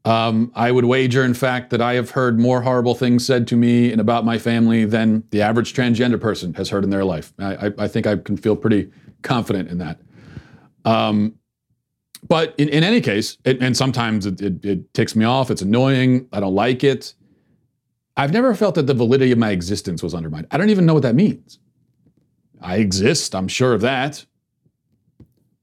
Um, 0.05 0.51
I 0.53 0.71
would 0.71 0.85
wager, 0.85 1.23
in 1.23 1.33
fact, 1.33 1.71
that 1.71 1.81
I 1.81 1.95
have 1.95 2.11
heard 2.11 2.39
more 2.39 2.61
horrible 2.61 2.93
things 2.93 3.25
said 3.25 3.47
to 3.47 3.55
me 3.57 3.91
and 3.91 3.99
about 3.99 4.25
my 4.25 4.37
family 4.37 4.85
than 4.85 5.23
the 5.31 5.41
average 5.41 5.73
transgender 5.73 6.21
person 6.21 6.53
has 6.53 6.69
heard 6.69 6.83
in 6.83 6.91
their 6.91 7.03
life. 7.03 7.33
I, 7.39 7.67
I, 7.67 7.71
I 7.79 7.87
think 7.87 8.05
I 8.05 8.15
can 8.17 8.37
feel 8.37 8.55
pretty 8.55 8.91
confident 9.23 9.69
in 9.69 9.79
that. 9.79 9.99
Um, 10.85 11.38
but 12.27 12.53
in, 12.57 12.69
in 12.69 12.83
any 12.83 13.01
case, 13.01 13.37
it, 13.45 13.61
and 13.61 13.75
sometimes 13.75 14.25
it, 14.25 14.41
it, 14.41 14.65
it 14.65 14.93
ticks 14.93 15.15
me 15.15 15.25
off, 15.25 15.49
it's 15.49 15.61
annoying, 15.61 16.27
I 16.33 16.39
don't 16.39 16.55
like 16.55 16.83
it. 16.83 17.13
I've 18.17 18.33
never 18.33 18.53
felt 18.53 18.75
that 18.75 18.87
the 18.87 18.93
validity 18.93 19.31
of 19.31 19.37
my 19.37 19.51
existence 19.51 20.03
was 20.03 20.13
undermined. 20.13 20.47
I 20.51 20.57
don't 20.57 20.69
even 20.69 20.85
know 20.85 20.93
what 20.93 21.03
that 21.03 21.15
means. 21.15 21.59
I 22.61 22.77
exist, 22.77 23.33
I'm 23.33 23.47
sure 23.47 23.73
of 23.73 23.81
that. 23.81 24.25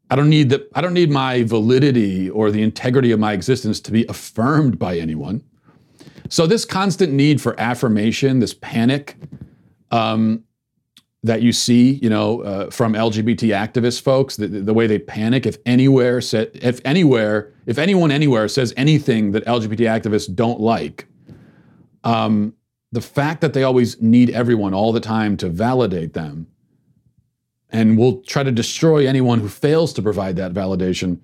I 0.09 0.17
don't 0.17 0.31
need 0.31 0.51
the 0.51 0.67
I 0.75 0.81
don't 0.81 0.95
need 0.95 1.11
my 1.11 1.43
validity 1.43 2.31
or 2.31 2.51
the 2.51 2.63
integrity 2.63 3.11
of 3.11 3.19
my 3.19 3.33
existence 3.33 3.81
to 3.81 3.91
be 3.91 4.07
affirmed 4.07 4.79
by 4.79 4.97
anyone. 4.99 5.43
So 6.29 6.47
this 6.47 6.65
constant 6.65 7.13
need 7.13 7.41
for 7.41 7.59
affirmation, 7.59 8.39
this 8.39 8.55
panic, 8.55 9.17
um, 9.91 10.45
that 11.27 11.43
you 11.43 11.53
see, 11.53 11.95
you 11.95 12.09
know, 12.09 12.43
uh, 12.43 12.71
from 12.71 12.93
LGBT 12.93 13.49
activist 13.49 14.03
folks, 14.03 14.37
the, 14.37 14.47
the, 14.47 14.73
way 14.73 14.87
they 14.87 14.99
panic 14.99 15.45
if 15.45 15.59
anywhere, 15.67 16.19
if 16.19 16.81
anywhere, 16.85 17.53
if 17.67 17.79
anyone 17.79 18.13
anywhere 18.13 18.47
says 18.47 18.73
anything 18.77 19.33
that 19.33 19.45
LGBT 19.45 19.81
activists 20.01 20.33
don't 20.33 20.61
like, 20.61 21.07
um, 22.05 22.55
the 22.93 23.01
fact 23.01 23.41
that 23.41 23.55
they 23.55 23.65
always 23.65 24.01
need 24.01 24.31
everyone 24.31 24.73
all 24.73 24.93
the 24.93 25.01
time 25.01 25.37
to 25.39 25.49
validate 25.49 26.13
them, 26.13 26.47
and 27.71 27.99
will 27.99 28.23
try 28.23 28.45
to 28.45 28.53
destroy 28.53 29.09
anyone 29.09 29.41
who 29.41 29.49
fails 29.49 29.93
to 29.95 30.01
provide 30.01 30.37
that 30.37 30.55
validation, 30.55 31.19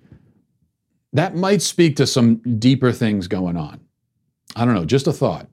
that 1.12 1.36
might 1.36 1.62
speak 1.62 1.94
to 1.94 2.06
some 2.06 2.36
deeper 2.58 2.90
things 2.90 3.28
going 3.28 3.56
on. 3.56 3.80
I 4.56 4.64
don't 4.64 4.74
know, 4.74 4.84
just 4.84 5.06
a 5.06 5.12
thought. 5.12 5.48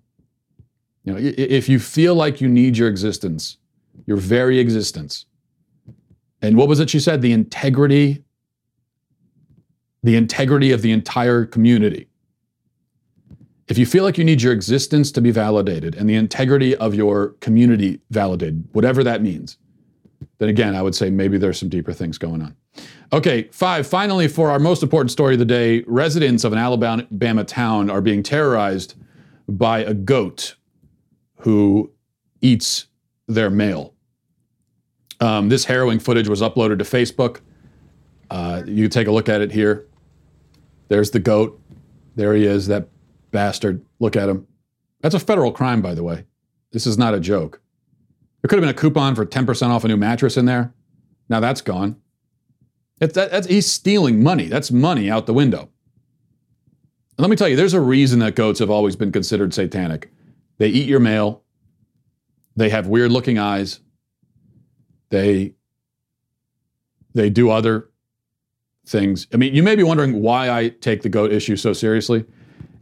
You 1.03 1.13
know, 1.13 1.19
if 1.21 1.69
you 1.69 1.79
feel 1.79 2.15
like 2.15 2.41
you 2.41 2.47
need 2.47 2.75
your 2.75 2.89
existence 2.89 3.58
your 4.05 4.17
very 4.17 4.59
existence. 4.59 5.25
And 6.41 6.57
what 6.57 6.67
was 6.67 6.79
it 6.79 6.89
she 6.89 6.99
said? 6.99 7.21
The 7.21 7.31
integrity, 7.31 8.23
the 10.03 10.15
integrity 10.15 10.71
of 10.71 10.81
the 10.81 10.91
entire 10.91 11.45
community. 11.45 12.07
If 13.67 13.77
you 13.77 13.85
feel 13.85 14.03
like 14.03 14.17
you 14.17 14.23
need 14.23 14.41
your 14.41 14.53
existence 14.53 15.11
to 15.11 15.21
be 15.21 15.29
validated 15.29 15.93
and 15.95 16.09
the 16.09 16.15
integrity 16.15 16.75
of 16.77 16.95
your 16.95 17.29
community 17.39 17.99
validated, 18.09 18.67
whatever 18.71 19.03
that 19.03 19.21
means, 19.21 19.57
then 20.39 20.49
again, 20.49 20.75
I 20.75 20.81
would 20.81 20.95
say 20.95 21.09
maybe 21.09 21.37
there's 21.37 21.59
some 21.59 21.69
deeper 21.69 21.93
things 21.93 22.17
going 22.17 22.41
on. 22.41 22.55
Okay, 23.11 23.49
five, 23.51 23.85
finally, 23.85 24.27
for 24.27 24.49
our 24.49 24.59
most 24.59 24.81
important 24.81 25.11
story 25.11 25.33
of 25.33 25.39
the 25.39 25.45
day 25.45 25.83
residents 25.85 26.43
of 26.43 26.53
an 26.53 26.59
Alabama 26.59 27.43
town 27.43 27.89
are 27.89 28.01
being 28.01 28.23
terrorized 28.23 28.95
by 29.47 29.79
a 29.79 29.93
goat 29.93 30.55
who 31.39 31.91
eats 32.41 32.87
their 33.29 33.49
mail. 33.49 33.93
Um, 35.21 35.49
this 35.49 35.65
harrowing 35.65 35.99
footage 35.99 36.27
was 36.27 36.41
uploaded 36.41 36.79
to 36.79 36.83
Facebook. 36.83 37.41
Uh, 38.29 38.63
you 38.65 38.89
take 38.89 39.07
a 39.07 39.11
look 39.11 39.29
at 39.29 39.41
it 39.41 39.51
here. 39.51 39.87
There's 40.87 41.11
the 41.11 41.19
goat. 41.19 41.61
There 42.15 42.33
he 42.33 42.45
is, 42.45 42.67
that 42.67 42.89
bastard. 43.31 43.85
Look 43.99 44.15
at 44.15 44.27
him. 44.27 44.47
That's 45.01 45.15
a 45.15 45.19
federal 45.19 45.51
crime, 45.51 45.81
by 45.81 45.93
the 45.93 46.03
way. 46.03 46.25
This 46.71 46.85
is 46.85 46.97
not 46.97 47.13
a 47.13 47.19
joke. 47.19 47.61
There 48.41 48.49
could 48.49 48.57
have 48.57 48.63
been 48.63 48.75
a 48.75 48.79
coupon 48.79 49.15
for 49.15 49.25
10% 49.25 49.69
off 49.69 49.83
a 49.83 49.87
new 49.87 49.97
mattress 49.97 50.37
in 50.37 50.45
there. 50.45 50.73
Now 51.29 51.39
that's 51.39 51.61
gone. 51.61 51.97
That, 52.99 53.13
that's, 53.13 53.47
he's 53.47 53.67
stealing 53.67 54.21
money. 54.23 54.47
That's 54.47 54.71
money 54.71 55.09
out 55.09 55.25
the 55.25 55.33
window. 55.33 55.61
And 55.61 57.19
let 57.19 57.29
me 57.29 57.35
tell 57.35 57.47
you, 57.47 57.55
there's 57.55 57.73
a 57.73 57.81
reason 57.81 58.19
that 58.19 58.35
goats 58.35 58.59
have 58.59 58.69
always 58.69 58.95
been 58.95 59.11
considered 59.11 59.53
satanic. 59.53 60.11
They 60.57 60.69
eat 60.69 60.87
your 60.87 60.99
mail, 60.99 61.43
they 62.59 62.69
have 62.69 62.87
weird 62.87 63.11
looking 63.11 63.37
eyes. 63.37 63.79
They 65.09 65.53
they 67.13 67.29
do 67.29 67.49
other 67.49 67.89
things. 68.85 69.27
I 69.33 69.37
mean, 69.37 69.55
you 69.55 69.63
may 69.63 69.75
be 69.75 69.83
wondering 69.83 70.21
why 70.21 70.49
I 70.51 70.69
take 70.69 71.01
the 71.01 71.09
goat 71.09 71.31
issue 71.31 71.55
so 71.55 71.73
seriously, 71.73 72.25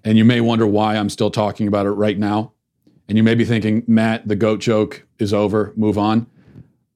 and 0.04 0.18
you 0.18 0.26
may 0.26 0.42
wonder 0.42 0.66
why 0.66 0.96
I'm 0.96 1.10
still 1.10 1.32
talking 1.32 1.68
about 1.68 1.86
it 1.86 1.92
right 1.92 2.18
now. 2.18 2.54
And 3.08 3.18
you 3.18 3.24
may 3.24 3.36
be 3.36 3.46
thinking, 3.46 3.84
Matt, 3.88 4.28
the 4.28 4.36
goat 4.36 4.60
joke 4.60 5.06
is 5.18 5.34
over, 5.34 5.74
move 5.78 5.98
on. 5.98 6.28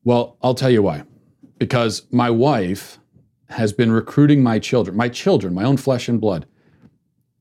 Well, 0.04 0.38
I'll 0.42 0.56
tell 0.56 0.70
you 0.70 0.82
why. 0.82 1.04
Because 1.58 2.04
my 2.12 2.30
wife 2.30 3.00
has 3.50 3.72
been 3.72 3.92
recruiting 3.92 4.44
my 4.44 4.60
children, 4.60 4.98
my 4.98 5.08
children, 5.08 5.54
my 5.54 5.64
own 5.64 5.78
flesh 5.78 6.10
and 6.10 6.20
blood, 6.20 6.46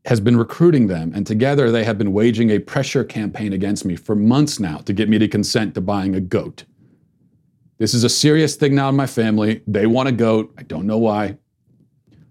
has 0.06 0.20
been 0.20 0.36
recruiting 0.36 0.86
them, 0.86 1.12
and 1.14 1.26
together 1.26 1.70
they 1.70 1.84
have 1.84 1.98
been 1.98 2.12
waging 2.12 2.50
a 2.50 2.58
pressure 2.58 3.04
campaign 3.04 3.52
against 3.52 3.84
me 3.84 3.96
for 3.96 4.14
months 4.14 4.58
now 4.58 4.78
to 4.78 4.92
get 4.92 5.08
me 5.08 5.18
to 5.18 5.28
consent 5.28 5.74
to 5.74 5.80
buying 5.80 6.14
a 6.14 6.20
goat. 6.20 6.64
This 7.78 7.94
is 7.94 8.04
a 8.04 8.08
serious 8.08 8.56
thing 8.56 8.74
now 8.74 8.88
in 8.88 8.96
my 8.96 9.06
family. 9.06 9.62
They 9.66 9.86
want 9.86 10.08
a 10.08 10.12
goat. 10.12 10.52
I 10.58 10.62
don't 10.62 10.86
know 10.86 10.98
why. 10.98 11.38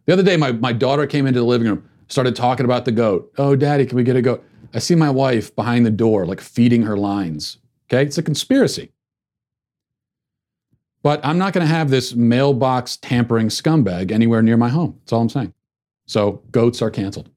The 0.05 0.13
other 0.13 0.23
day, 0.23 0.38
my, 0.38 0.51
my 0.51 0.73
daughter 0.73 1.05
came 1.05 1.27
into 1.27 1.39
the 1.39 1.45
living 1.45 1.67
room, 1.67 1.88
started 2.08 2.36
talking 2.36 2.65
about 2.65 2.86
the 2.86 2.91
goat. 2.91 3.32
Oh, 3.38 3.55
daddy, 3.55 3.86
can 3.86 3.95
we 3.95 4.03
get 4.03 4.15
a 4.15 4.21
goat? 4.21 4.43
I 4.73 4.79
see 4.79 4.95
my 4.95 5.10
wife 5.10 5.55
behind 5.55 5.86
the 5.86 5.91
door, 5.91 6.25
like 6.25 6.41
feeding 6.41 6.84
her 6.84 6.97
lines. 6.97 7.58
Okay, 7.88 8.03
it's 8.03 8.17
a 8.17 8.23
conspiracy. 8.23 8.91
But 11.01 11.23
I'm 11.23 11.38
not 11.38 11.53
going 11.53 11.65
to 11.65 11.73
have 11.73 11.89
this 11.89 12.13
mailbox 12.13 12.97
tampering 12.97 13.47
scumbag 13.47 14.12
anywhere 14.12 14.41
near 14.41 14.58
my 14.58 14.69
home. 14.69 14.99
That's 14.99 15.13
all 15.13 15.21
I'm 15.21 15.29
saying. 15.29 15.53
So, 16.05 16.43
goats 16.51 16.82
are 16.82 16.91
canceled. 16.91 17.29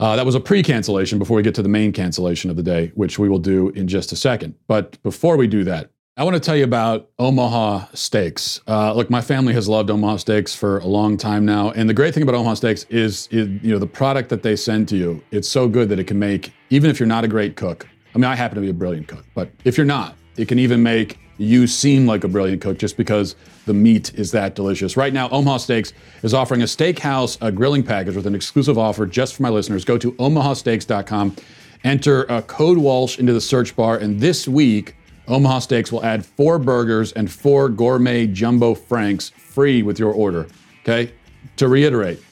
Uh, 0.00 0.16
that 0.16 0.24
was 0.24 0.34
a 0.34 0.40
pre 0.40 0.62
cancellation 0.62 1.18
before 1.18 1.36
we 1.36 1.42
get 1.42 1.54
to 1.54 1.62
the 1.62 1.68
main 1.68 1.92
cancellation 1.92 2.48
of 2.50 2.56
the 2.56 2.62
day, 2.62 2.90
which 2.94 3.18
we 3.18 3.28
will 3.28 3.38
do 3.38 3.68
in 3.70 3.86
just 3.86 4.12
a 4.12 4.16
second. 4.16 4.54
But 4.66 5.00
before 5.02 5.36
we 5.36 5.46
do 5.46 5.62
that, 5.64 5.90
I 6.16 6.24
want 6.24 6.34
to 6.34 6.40
tell 6.40 6.56
you 6.56 6.64
about 6.64 7.10
Omaha 7.18 7.86
Steaks. 7.92 8.60
Uh, 8.66 8.94
look, 8.94 9.10
my 9.10 9.20
family 9.20 9.52
has 9.52 9.68
loved 9.68 9.90
Omaha 9.90 10.16
Steaks 10.16 10.54
for 10.54 10.78
a 10.78 10.86
long 10.86 11.18
time 11.18 11.44
now, 11.44 11.70
and 11.72 11.88
the 11.88 11.94
great 11.94 12.14
thing 12.14 12.22
about 12.22 12.34
Omaha 12.34 12.54
Steaks 12.54 12.84
is, 12.88 13.28
is, 13.30 13.48
you 13.62 13.72
know, 13.72 13.78
the 13.78 13.86
product 13.86 14.30
that 14.30 14.42
they 14.42 14.56
send 14.56 14.88
to 14.88 14.96
you. 14.96 15.22
It's 15.30 15.48
so 15.48 15.68
good 15.68 15.90
that 15.90 15.98
it 15.98 16.04
can 16.04 16.18
make 16.18 16.52
even 16.70 16.90
if 16.90 16.98
you're 16.98 17.06
not 17.06 17.24
a 17.24 17.28
great 17.28 17.56
cook. 17.56 17.86
I 18.14 18.18
mean, 18.18 18.24
I 18.24 18.34
happen 18.34 18.56
to 18.56 18.60
be 18.62 18.70
a 18.70 18.74
brilliant 18.74 19.06
cook, 19.06 19.24
but 19.34 19.50
if 19.64 19.76
you're 19.76 19.86
not, 19.86 20.16
it 20.36 20.48
can 20.48 20.58
even 20.58 20.82
make 20.82 21.18
you 21.40 21.66
seem 21.66 22.06
like 22.06 22.22
a 22.22 22.28
brilliant 22.28 22.60
cook 22.60 22.78
just 22.78 22.98
because 22.98 23.34
the 23.64 23.72
meat 23.72 24.12
is 24.14 24.30
that 24.32 24.54
delicious. 24.54 24.96
Right 24.96 25.12
now, 25.12 25.28
Omaha 25.30 25.56
Steaks 25.56 25.92
is 26.22 26.34
offering 26.34 26.60
a 26.60 26.66
steakhouse 26.66 27.38
a 27.40 27.50
grilling 27.50 27.82
package 27.82 28.14
with 28.14 28.26
an 28.26 28.34
exclusive 28.34 28.76
offer 28.76 29.06
just 29.06 29.34
for 29.36 29.42
my 29.42 29.48
listeners. 29.48 29.84
Go 29.84 29.96
to 29.96 30.12
omahasteaks.com, 30.12 31.36
enter 31.82 32.24
a 32.24 32.42
code 32.42 32.76
Walsh 32.76 33.18
into 33.18 33.32
the 33.32 33.40
search 33.40 33.74
bar, 33.74 33.96
and 33.96 34.20
this 34.20 34.46
week, 34.46 34.96
Omaha 35.28 35.60
Steaks 35.60 35.90
will 35.90 36.04
add 36.04 36.26
four 36.26 36.58
burgers 36.58 37.12
and 37.12 37.30
four 37.30 37.68
gourmet 37.68 38.26
jumbo 38.26 38.74
franks 38.74 39.30
free 39.30 39.82
with 39.82 39.98
your 39.98 40.12
order. 40.12 40.46
Okay? 40.82 41.12
To 41.56 41.68
reiterate, 41.68 42.22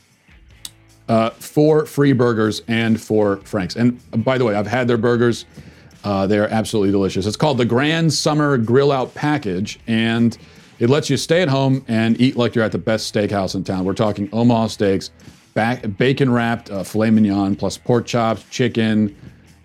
uh, 1.09 1.31
four 1.31 1.87
free 1.87 2.13
burgers 2.13 2.63
and 2.69 3.01
four 3.01 3.39
franks. 3.39 3.77
And 3.77 3.99
by 4.25 4.37
the 4.37 4.45
way, 4.45 4.55
I've 4.55 4.67
had 4.67 4.87
their 4.87 4.99
burgers. 4.99 5.47
Uh, 6.09 6.27
they're 6.27 6.51
absolutely 6.51 6.91
delicious. 6.91 7.27
It's 7.27 7.37
called 7.37 7.59
the 7.59 7.67
Grand 7.67 8.11
Summer 8.15 8.57
Grill 8.57 8.91
Out 8.91 9.15
Package, 9.15 9.79
and 9.87 10.39
it 10.79 10.89
lets 10.89 11.11
you 11.11 11.19
stay 11.19 11.43
at 11.43 11.51
home 11.51 11.85
and 11.87 12.19
eat 12.19 12.35
like 12.35 12.55
you're 12.55 12.65
at 12.65 12.73
the 12.73 12.79
best 12.79 13.15
steakhouse 13.15 13.55
in 13.55 13.63
town. 13.63 13.85
We're 13.85 13.93
talking 13.93 14.27
Omaha 14.33 14.69
steaks, 14.69 15.11
back, 15.53 15.85
bacon 15.99 16.33
wrapped 16.33 16.71
uh, 16.71 16.83
filet 16.83 17.11
mignon, 17.11 17.57
plus 17.57 17.77
pork 17.77 18.07
chops, 18.07 18.43
chicken, 18.45 19.15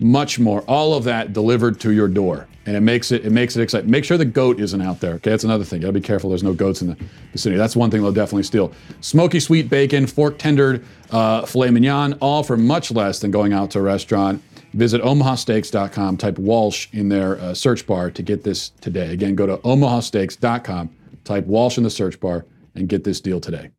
much 0.02 0.38
more. 0.38 0.64
All 0.64 0.96
of 0.96 1.06
that 1.06 1.32
delivered 1.32 1.80
to 1.80 1.94
your 1.94 2.10
door, 2.10 2.46
and 2.66 2.76
it 2.76 2.82
makes 2.82 3.14
it 3.14 3.26
it 3.26 3.32
makes 3.32 3.56
it 3.56 3.62
exciting. 3.62 3.90
Make 3.90 4.04
sure 4.04 4.18
the 4.18 4.26
goat 4.26 4.60
isn't 4.60 4.82
out 4.82 5.00
there. 5.00 5.14
Okay, 5.14 5.30
that's 5.30 5.46
another 5.46 5.64
thing. 5.64 5.80
You 5.80 5.84
gotta 5.84 5.94
be 5.94 6.02
careful. 6.02 6.30
There's 6.30 6.44
no 6.44 6.54
goats 6.54 6.82
in 6.82 6.90
the 6.90 6.98
vicinity. 7.32 7.58
That's 7.58 7.78
one 7.78 7.90
thing 7.90 8.02
they'll 8.02 8.12
definitely 8.12 8.44
steal. 8.44 8.74
Smoky 9.00 9.40
sweet 9.40 9.70
bacon, 9.70 10.08
fork 10.08 10.40
tendered 10.40 10.84
uh, 11.10 11.46
filet 11.46 11.70
mignon, 11.70 12.18
all 12.20 12.44
for 12.44 12.58
much 12.58 12.92
less 12.92 13.22
than 13.22 13.32
going 13.32 13.54
out 13.54 13.72
to 13.72 13.80
a 13.80 13.82
restaurant. 13.82 14.44
Visit 14.74 15.02
omahasteaks.com, 15.02 16.18
type 16.18 16.40
Walsh 16.40 16.88
in 16.92 17.10
their 17.10 17.40
uh, 17.40 17.54
search 17.54 17.86
bar 17.86 18.10
to 18.12 18.24
get 18.24 18.44
this 18.44 18.70
today. 18.82 19.14
Again, 19.14 19.36
go 19.36 19.46
to 19.46 19.58
omahasteaks.com, 19.58 20.90
type 21.24 21.46
Walsh 21.46 21.78
in 21.78 21.84
the 21.84 21.90
search 21.90 22.20
bar, 22.20 22.46
and 22.76 22.90
get 22.90 23.04
this 23.04 23.22
deal 23.22 23.40
today. 23.40 23.70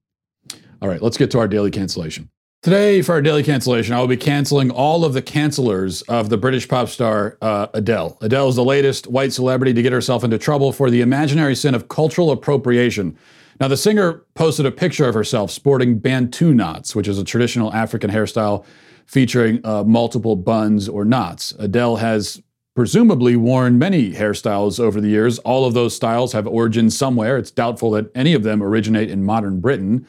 All 0.80 0.88
right, 0.88 1.02
let's 1.02 1.16
get 1.16 1.30
to 1.33 1.38
our 1.38 1.48
daily 1.48 1.70
cancellation. 1.70 2.30
Today, 2.62 3.02
for 3.02 3.12
our 3.12 3.20
daily 3.20 3.42
cancellation, 3.42 3.92
I 3.92 4.00
will 4.00 4.07
be 4.07 4.16
canceling 4.16 4.70
all 4.70 5.04
of 5.04 5.12
the 5.12 5.20
cancelers 5.20 6.02
of 6.09 6.30
the 6.30 6.38
British 6.38 6.66
pop 6.66 6.88
star 6.88 7.37
uh, 7.42 7.66
Adele. 7.74 8.16
Adele 8.22 8.48
is 8.48 8.57
the 8.57 8.64
latest 8.64 9.07
white 9.07 9.35
celebrity 9.35 9.74
to 9.74 9.83
get 9.83 9.92
herself 9.92 10.24
into 10.24 10.38
trouble 10.38 10.72
for 10.72 10.90
the 10.90 11.02
imaginary 11.02 11.54
sin 11.57 11.74
of 11.74 11.88
cultural 11.88 12.30
appropriation. 12.30 13.18
Now, 13.61 13.68
the 13.68 13.76
singer 13.76 14.24
posted 14.35 14.64
a 14.64 14.70
picture 14.70 15.07
of 15.07 15.14
herself 15.14 15.50
sporting 15.50 15.98
Bantu 15.98 16.54
knots, 16.54 16.96
which 16.96 17.07
is 17.07 17.18
a 17.18 17.24
traditional 17.24 17.72
African 17.74 18.11
hairstyle 18.11 18.64
featuring 19.06 19.60
uh, 19.64 19.84
multiple 19.84 20.36
buns 20.36 20.88
or 20.88 21.04
knots. 21.04 21.52
Adele 21.58 21.96
has 21.96 22.42
presumably 22.74 23.36
worn 23.36 23.78
many 23.78 24.12
hairstyles 24.12 24.80
over 24.80 25.00
the 25.00 25.08
years. 25.08 25.38
All 25.40 25.64
of 25.64 25.74
those 25.74 25.94
styles 25.94 26.32
have 26.32 26.46
origins 26.46 26.96
somewhere. 26.96 27.38
It's 27.38 27.50
doubtful 27.50 27.92
that 27.92 28.10
any 28.14 28.34
of 28.34 28.42
them 28.42 28.62
originate 28.62 29.10
in 29.10 29.24
modern 29.24 29.60
Britain. 29.60 30.06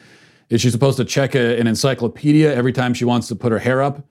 Is 0.48 0.60
she 0.60 0.70
supposed 0.70 0.96
to 0.96 1.04
check 1.04 1.34
a, 1.34 1.58
an 1.58 1.66
encyclopedia 1.66 2.52
every 2.52 2.72
time 2.72 2.94
she 2.94 3.04
wants 3.04 3.28
to 3.28 3.36
put 3.36 3.52
her 3.52 3.58
hair 3.58 3.82
up 3.82 4.04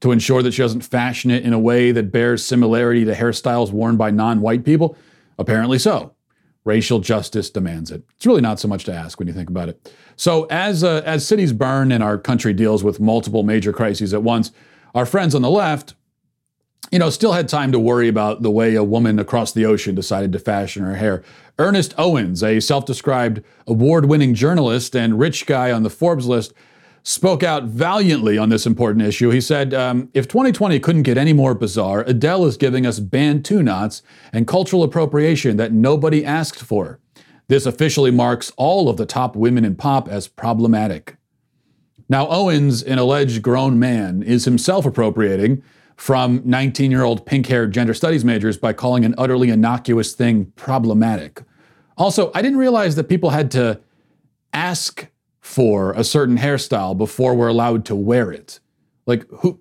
to 0.00 0.10
ensure 0.10 0.42
that 0.42 0.52
she 0.52 0.62
doesn't 0.62 0.80
fashion 0.80 1.30
it 1.30 1.44
in 1.44 1.52
a 1.52 1.58
way 1.58 1.92
that 1.92 2.10
bears 2.10 2.44
similarity 2.44 3.04
to 3.04 3.14
hairstyles 3.14 3.70
worn 3.70 3.96
by 3.96 4.10
non 4.10 4.40
white 4.40 4.64
people? 4.64 4.96
Apparently 5.38 5.78
so. 5.78 6.14
Racial 6.64 7.00
justice 7.00 7.50
demands 7.50 7.90
it. 7.90 8.04
It's 8.16 8.26
really 8.26 8.40
not 8.40 8.60
so 8.60 8.68
much 8.68 8.84
to 8.84 8.94
ask 8.94 9.18
when 9.18 9.26
you 9.26 9.34
think 9.34 9.50
about 9.50 9.68
it. 9.68 9.92
So, 10.16 10.44
as, 10.44 10.84
uh, 10.84 11.02
as 11.04 11.26
cities 11.26 11.52
burn 11.52 11.90
and 11.90 12.02
our 12.02 12.18
country 12.18 12.52
deals 12.52 12.84
with 12.84 13.00
multiple 13.00 13.42
major 13.42 13.72
crises 13.72 14.14
at 14.14 14.22
once, 14.22 14.52
our 14.94 15.06
friends 15.06 15.34
on 15.34 15.42
the 15.42 15.50
left 15.50 15.94
you 16.92 16.98
know, 16.98 17.08
still 17.08 17.32
had 17.32 17.48
time 17.48 17.72
to 17.72 17.78
worry 17.78 18.06
about 18.06 18.42
the 18.42 18.50
way 18.50 18.74
a 18.74 18.84
woman 18.84 19.18
across 19.18 19.52
the 19.52 19.64
ocean 19.64 19.94
decided 19.94 20.30
to 20.32 20.38
fashion 20.38 20.84
her 20.84 20.96
hair. 20.96 21.22
Ernest 21.58 21.94
Owens, 21.96 22.42
a 22.42 22.60
self 22.60 22.84
described 22.84 23.42
award 23.66 24.04
winning 24.04 24.34
journalist 24.34 24.94
and 24.94 25.18
rich 25.18 25.46
guy 25.46 25.72
on 25.72 25.84
the 25.84 25.90
Forbes 25.90 26.26
list, 26.26 26.52
spoke 27.02 27.42
out 27.42 27.64
valiantly 27.64 28.38
on 28.38 28.48
this 28.48 28.66
important 28.66 29.04
issue. 29.04 29.30
He 29.30 29.40
said, 29.40 29.74
um, 29.74 30.08
If 30.14 30.28
2020 30.28 30.78
couldn't 30.80 31.02
get 31.02 31.18
any 31.18 31.32
more 31.32 31.54
bizarre, 31.54 32.04
Adele 32.06 32.46
is 32.46 32.56
giving 32.56 32.86
us 32.86 33.00
Bantu 33.00 33.62
knots 33.62 34.02
and 34.32 34.46
cultural 34.46 34.82
appropriation 34.82 35.56
that 35.56 35.72
nobody 35.72 36.24
asked 36.24 36.60
for. 36.60 37.00
This 37.48 37.66
officially 37.66 38.10
marks 38.10 38.52
all 38.56 38.88
of 38.88 38.96
the 38.96 39.06
top 39.06 39.36
women 39.36 39.64
in 39.64 39.74
pop 39.74 40.08
as 40.08 40.28
problematic. 40.28 41.16
Now, 42.08 42.28
Owens, 42.28 42.82
an 42.82 42.98
alleged 42.98 43.42
grown 43.42 43.78
man, 43.78 44.22
is 44.22 44.44
himself 44.44 44.86
appropriating 44.86 45.62
from 45.96 46.42
19 46.44 46.90
year 46.90 47.02
old 47.02 47.26
pink 47.26 47.46
haired 47.46 47.72
gender 47.72 47.94
studies 47.94 48.24
majors 48.24 48.56
by 48.56 48.72
calling 48.72 49.04
an 49.04 49.14
utterly 49.18 49.50
innocuous 49.50 50.12
thing 50.12 50.52
problematic. 50.56 51.42
Also, 51.96 52.30
I 52.34 52.42
didn't 52.42 52.58
realize 52.58 52.96
that 52.96 53.04
people 53.04 53.30
had 53.30 53.50
to 53.52 53.80
ask 54.52 55.08
for 55.42 55.92
a 55.92 56.04
certain 56.04 56.38
hairstyle 56.38 56.96
before 56.96 57.34
we're 57.34 57.48
allowed 57.48 57.84
to 57.84 57.96
wear 57.96 58.30
it. 58.32 58.60
Like, 59.06 59.28
who, 59.28 59.60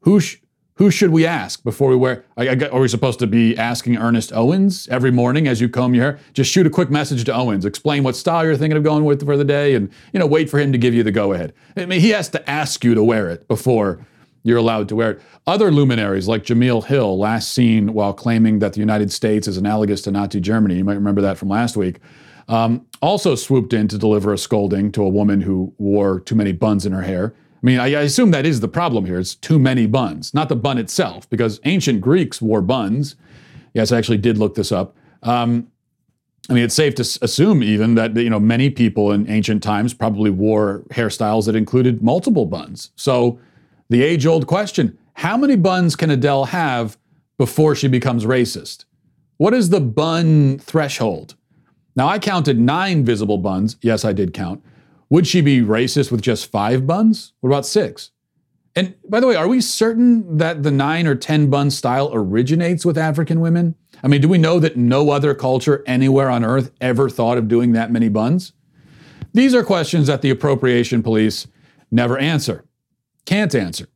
who, 0.00 0.20
sh- 0.20 0.38
who 0.76 0.90
should 0.90 1.10
we 1.10 1.26
ask 1.26 1.62
before 1.62 1.90
we 1.90 1.96
wear? 1.96 2.24
I, 2.38 2.48
I, 2.48 2.68
are 2.70 2.80
we 2.80 2.88
supposed 2.88 3.18
to 3.18 3.26
be 3.26 3.56
asking 3.56 3.98
Ernest 3.98 4.32
Owens 4.32 4.88
every 4.88 5.10
morning 5.10 5.46
as 5.46 5.60
you 5.60 5.68
comb 5.68 5.94
your 5.94 6.04
hair? 6.04 6.18
Just 6.32 6.50
shoot 6.50 6.66
a 6.66 6.70
quick 6.70 6.90
message 6.90 7.24
to 7.24 7.34
Owens, 7.34 7.66
explain 7.66 8.04
what 8.04 8.16
style 8.16 8.42
you're 8.42 8.56
thinking 8.56 8.78
of 8.78 8.82
going 8.82 9.04
with 9.04 9.24
for 9.24 9.36
the 9.36 9.44
day, 9.44 9.74
and 9.74 9.90
you 10.14 10.18
know, 10.18 10.26
wait 10.26 10.48
for 10.48 10.58
him 10.58 10.72
to 10.72 10.78
give 10.78 10.94
you 10.94 11.02
the 11.02 11.12
go 11.12 11.34
ahead. 11.34 11.52
I 11.76 11.84
mean, 11.84 12.00
he 12.00 12.08
has 12.10 12.30
to 12.30 12.50
ask 12.50 12.82
you 12.82 12.94
to 12.94 13.04
wear 13.04 13.28
it 13.28 13.46
before 13.46 14.06
you're 14.44 14.56
allowed 14.56 14.88
to 14.88 14.96
wear 14.96 15.10
it. 15.10 15.20
Other 15.46 15.70
luminaries 15.70 16.26
like 16.26 16.44
Jemele 16.44 16.86
Hill, 16.86 17.18
last 17.18 17.52
seen 17.52 17.92
while 17.92 18.14
claiming 18.14 18.60
that 18.60 18.72
the 18.72 18.80
United 18.80 19.12
States 19.12 19.46
is 19.46 19.58
analogous 19.58 20.00
to 20.02 20.10
Nazi 20.10 20.40
Germany, 20.40 20.76
you 20.76 20.84
might 20.84 20.94
remember 20.94 21.20
that 21.20 21.36
from 21.36 21.50
last 21.50 21.76
week, 21.76 21.98
um, 22.48 22.86
also 23.02 23.34
swooped 23.34 23.72
in 23.72 23.88
to 23.88 23.98
deliver 23.98 24.32
a 24.32 24.38
scolding 24.38 24.90
to 24.92 25.02
a 25.02 25.08
woman 25.08 25.40
who 25.40 25.72
wore 25.78 26.20
too 26.20 26.34
many 26.34 26.52
buns 26.52 26.86
in 26.86 26.92
her 26.92 27.02
hair. 27.02 27.34
I 27.36 27.66
mean, 27.66 27.80
I, 27.80 27.86
I 27.86 28.02
assume 28.02 28.30
that 28.30 28.46
is 28.46 28.60
the 28.60 28.68
problem 28.68 29.04
here. 29.04 29.18
It's 29.18 29.34
too 29.34 29.58
many 29.58 29.86
buns, 29.86 30.32
not 30.32 30.48
the 30.48 30.56
bun 30.56 30.78
itself, 30.78 31.28
because 31.28 31.60
ancient 31.64 32.00
Greeks 32.00 32.40
wore 32.40 32.62
buns. 32.62 33.16
Yes, 33.74 33.92
I 33.92 33.98
actually 33.98 34.18
did 34.18 34.38
look 34.38 34.54
this 34.54 34.72
up. 34.72 34.96
Um, 35.22 35.68
I 36.48 36.54
mean, 36.54 36.64
it's 36.64 36.74
safe 36.74 36.94
to 36.94 37.18
assume 37.22 37.62
even 37.62 37.94
that 37.96 38.16
you 38.16 38.30
know 38.30 38.40
many 38.40 38.70
people 38.70 39.12
in 39.12 39.28
ancient 39.28 39.62
times 39.62 39.92
probably 39.92 40.30
wore 40.30 40.84
hairstyles 40.90 41.44
that 41.46 41.54
included 41.54 42.02
multiple 42.02 42.46
buns. 42.46 42.90
So 42.96 43.38
the 43.90 44.02
age 44.02 44.24
old 44.24 44.46
question 44.46 44.96
how 45.14 45.36
many 45.36 45.56
buns 45.56 45.96
can 45.96 46.10
Adele 46.10 46.44
have 46.46 46.96
before 47.38 47.74
she 47.74 47.88
becomes 47.88 48.24
racist? 48.24 48.84
What 49.36 49.52
is 49.52 49.70
the 49.70 49.80
bun 49.80 50.58
threshold? 50.58 51.34
Now, 51.98 52.06
I 52.06 52.20
counted 52.20 52.60
nine 52.60 53.04
visible 53.04 53.38
buns. 53.38 53.76
Yes, 53.82 54.04
I 54.04 54.12
did 54.12 54.32
count. 54.32 54.62
Would 55.10 55.26
she 55.26 55.40
be 55.40 55.62
racist 55.62 56.12
with 56.12 56.22
just 56.22 56.48
five 56.48 56.86
buns? 56.86 57.32
What 57.40 57.50
about 57.50 57.66
six? 57.66 58.12
And 58.76 58.94
by 59.08 59.18
the 59.18 59.26
way, 59.26 59.34
are 59.34 59.48
we 59.48 59.60
certain 59.60 60.38
that 60.38 60.62
the 60.62 60.70
nine 60.70 61.08
or 61.08 61.16
10 61.16 61.50
bun 61.50 61.72
style 61.72 62.08
originates 62.12 62.84
with 62.84 62.96
African 62.96 63.40
women? 63.40 63.74
I 64.00 64.06
mean, 64.06 64.20
do 64.20 64.28
we 64.28 64.38
know 64.38 64.60
that 64.60 64.76
no 64.76 65.10
other 65.10 65.34
culture 65.34 65.82
anywhere 65.88 66.30
on 66.30 66.44
earth 66.44 66.70
ever 66.80 67.10
thought 67.10 67.36
of 67.36 67.48
doing 67.48 67.72
that 67.72 67.90
many 67.90 68.08
buns? 68.08 68.52
These 69.32 69.52
are 69.52 69.64
questions 69.64 70.06
that 70.06 70.22
the 70.22 70.30
appropriation 70.30 71.02
police 71.02 71.48
never 71.90 72.16
answer 72.16 72.64
can't 73.26 73.56
answer. 73.56 73.88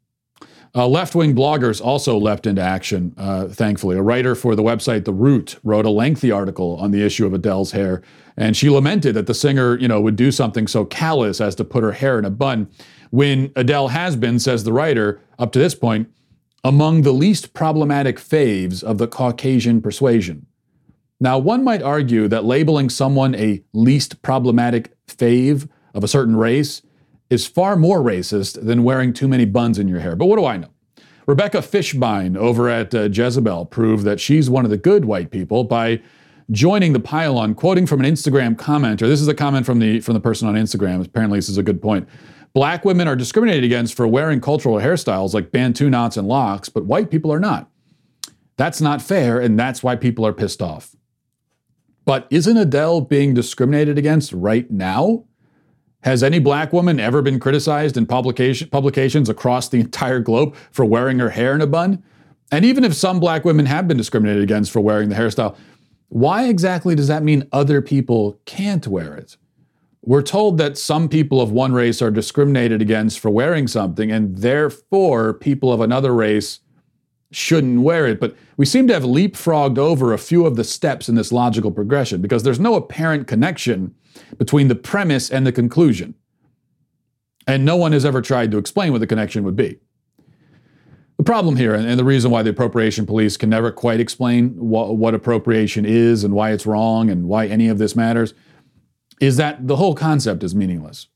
Uh, 0.74 0.88
left 0.88 1.14
wing 1.14 1.34
bloggers 1.34 1.84
also 1.84 2.16
leapt 2.16 2.46
into 2.46 2.62
action, 2.62 3.14
uh, 3.18 3.46
thankfully. 3.46 3.96
A 3.96 4.02
writer 4.02 4.34
for 4.34 4.54
the 4.54 4.62
website 4.62 5.04
The 5.04 5.12
Root 5.12 5.58
wrote 5.62 5.84
a 5.84 5.90
lengthy 5.90 6.30
article 6.30 6.76
on 6.76 6.92
the 6.92 7.02
issue 7.02 7.26
of 7.26 7.34
Adele's 7.34 7.72
hair, 7.72 8.00
and 8.38 8.56
she 8.56 8.70
lamented 8.70 9.14
that 9.14 9.26
the 9.26 9.34
singer, 9.34 9.78
you 9.78 9.86
know, 9.86 10.00
would 10.00 10.16
do 10.16 10.32
something 10.32 10.66
so 10.66 10.86
callous 10.86 11.42
as 11.42 11.54
to 11.56 11.64
put 11.64 11.84
her 11.84 11.92
hair 11.92 12.18
in 12.18 12.24
a 12.24 12.30
bun, 12.30 12.68
when 13.10 13.52
Adele 13.54 13.88
has 13.88 14.16
been, 14.16 14.38
says 14.38 14.64
the 14.64 14.72
writer, 14.72 15.20
up 15.38 15.52
to 15.52 15.58
this 15.58 15.74
point, 15.74 16.08
among 16.64 17.02
the 17.02 17.12
least 17.12 17.52
problematic 17.52 18.16
faves 18.16 18.82
of 18.82 18.96
the 18.96 19.08
Caucasian 19.08 19.82
persuasion. 19.82 20.46
Now, 21.20 21.36
one 21.36 21.62
might 21.62 21.82
argue 21.82 22.28
that 22.28 22.46
labeling 22.46 22.88
someone 22.88 23.34
a 23.34 23.62
least 23.74 24.22
problematic 24.22 24.96
fave 25.06 25.68
of 25.92 26.02
a 26.02 26.08
certain 26.08 26.36
race 26.36 26.80
is 27.32 27.46
far 27.46 27.76
more 27.76 28.00
racist 28.00 28.62
than 28.62 28.84
wearing 28.84 29.14
too 29.14 29.26
many 29.26 29.46
buns 29.46 29.78
in 29.78 29.88
your 29.88 30.00
hair. 30.00 30.14
But 30.14 30.26
what 30.26 30.36
do 30.38 30.44
I 30.44 30.58
know? 30.58 30.68
Rebecca 31.26 31.58
Fishbein 31.58 32.36
over 32.36 32.68
at 32.68 32.94
uh, 32.94 33.08
Jezebel 33.08 33.66
proved 33.66 34.04
that 34.04 34.20
she's 34.20 34.50
one 34.50 34.66
of 34.66 34.70
the 34.70 34.76
good 34.76 35.06
white 35.06 35.30
people 35.30 35.64
by 35.64 36.02
joining 36.50 36.92
the 36.92 37.00
pile-on, 37.00 37.54
quoting 37.54 37.86
from 37.86 38.00
an 38.00 38.12
Instagram 38.12 38.54
commenter. 38.54 39.08
This 39.08 39.22
is 39.22 39.28
a 39.28 39.34
comment 39.34 39.64
from 39.64 39.78
the 39.78 40.00
from 40.00 40.12
the 40.12 40.20
person 40.20 40.46
on 40.46 40.56
Instagram. 40.56 41.02
Apparently, 41.04 41.38
this 41.38 41.48
is 41.48 41.56
a 41.56 41.62
good 41.62 41.80
point. 41.80 42.06
Black 42.52 42.84
women 42.84 43.08
are 43.08 43.16
discriminated 43.16 43.64
against 43.64 43.94
for 43.94 44.06
wearing 44.06 44.38
cultural 44.38 44.76
hairstyles 44.76 45.32
like 45.32 45.50
bantu 45.50 45.88
knots 45.88 46.18
and 46.18 46.28
locks, 46.28 46.68
but 46.68 46.84
white 46.84 47.10
people 47.10 47.32
are 47.32 47.40
not. 47.40 47.70
That's 48.58 48.82
not 48.82 49.00
fair, 49.00 49.40
and 49.40 49.58
that's 49.58 49.82
why 49.82 49.96
people 49.96 50.26
are 50.26 50.34
pissed 50.34 50.60
off. 50.60 50.94
But 52.04 52.26
isn't 52.28 52.56
Adele 52.58 53.00
being 53.02 53.32
discriminated 53.32 53.96
against 53.96 54.34
right 54.34 54.70
now? 54.70 55.24
Has 56.02 56.22
any 56.22 56.40
black 56.40 56.72
woman 56.72 56.98
ever 56.98 57.22
been 57.22 57.38
criticized 57.38 57.96
in 57.96 58.06
publication, 58.06 58.68
publications 58.68 59.28
across 59.28 59.68
the 59.68 59.80
entire 59.80 60.18
globe 60.18 60.56
for 60.72 60.84
wearing 60.84 61.18
her 61.20 61.30
hair 61.30 61.54
in 61.54 61.60
a 61.60 61.66
bun? 61.66 62.02
And 62.50 62.64
even 62.64 62.84
if 62.84 62.92
some 62.92 63.20
black 63.20 63.44
women 63.44 63.66
have 63.66 63.88
been 63.88 63.96
discriminated 63.96 64.42
against 64.42 64.72
for 64.72 64.80
wearing 64.80 65.08
the 65.08 65.14
hairstyle, 65.14 65.56
why 66.08 66.48
exactly 66.48 66.94
does 66.94 67.08
that 67.08 67.22
mean 67.22 67.48
other 67.52 67.80
people 67.80 68.38
can't 68.44 68.86
wear 68.86 69.14
it? 69.14 69.36
We're 70.02 70.22
told 70.22 70.58
that 70.58 70.76
some 70.76 71.08
people 71.08 71.40
of 71.40 71.52
one 71.52 71.72
race 71.72 72.02
are 72.02 72.10
discriminated 72.10 72.82
against 72.82 73.20
for 73.20 73.30
wearing 73.30 73.68
something, 73.68 74.10
and 74.10 74.36
therefore 74.36 75.32
people 75.32 75.72
of 75.72 75.80
another 75.80 76.12
race 76.12 76.58
shouldn't 77.30 77.80
wear 77.80 78.08
it. 78.08 78.18
But 78.18 78.36
we 78.56 78.66
seem 78.66 78.88
to 78.88 78.94
have 78.94 79.04
leapfrogged 79.04 79.78
over 79.78 80.12
a 80.12 80.18
few 80.18 80.44
of 80.44 80.56
the 80.56 80.64
steps 80.64 81.08
in 81.08 81.14
this 81.14 81.32
logical 81.32 81.70
progression 81.70 82.20
because 82.20 82.42
there's 82.42 82.60
no 82.60 82.74
apparent 82.74 83.28
connection 83.28 83.94
between 84.38 84.68
the 84.68 84.74
premise 84.74 85.30
and 85.30 85.46
the 85.46 85.52
conclusion. 85.52 86.14
And 87.46 87.64
no 87.64 87.76
one 87.76 87.92
has 87.92 88.04
ever 88.04 88.22
tried 88.22 88.50
to 88.52 88.58
explain 88.58 88.92
what 88.92 89.00
the 89.00 89.06
connection 89.06 89.44
would 89.44 89.56
be. 89.56 89.78
The 91.18 91.24
problem 91.24 91.56
here, 91.56 91.74
and 91.74 91.98
the 91.98 92.04
reason 92.04 92.30
why 92.30 92.42
the 92.42 92.50
appropriation 92.50 93.06
police 93.06 93.36
can 93.36 93.50
never 93.50 93.70
quite 93.70 94.00
explain 94.00 94.50
what, 94.56 95.14
appropriation 95.14 95.84
is 95.84 96.24
and 96.24 96.34
why 96.34 96.50
it's 96.50 96.66
wrong 96.66 97.10
and 97.10 97.28
why 97.28 97.46
any 97.46 97.68
of 97.68 97.78
this 97.78 97.94
matters, 97.94 98.34
is 99.20 99.36
that 99.36 99.68
the 99.68 99.76
whole 99.76 99.94
concept 99.94 100.42
is 100.42 100.54
meaningless. 100.54 101.06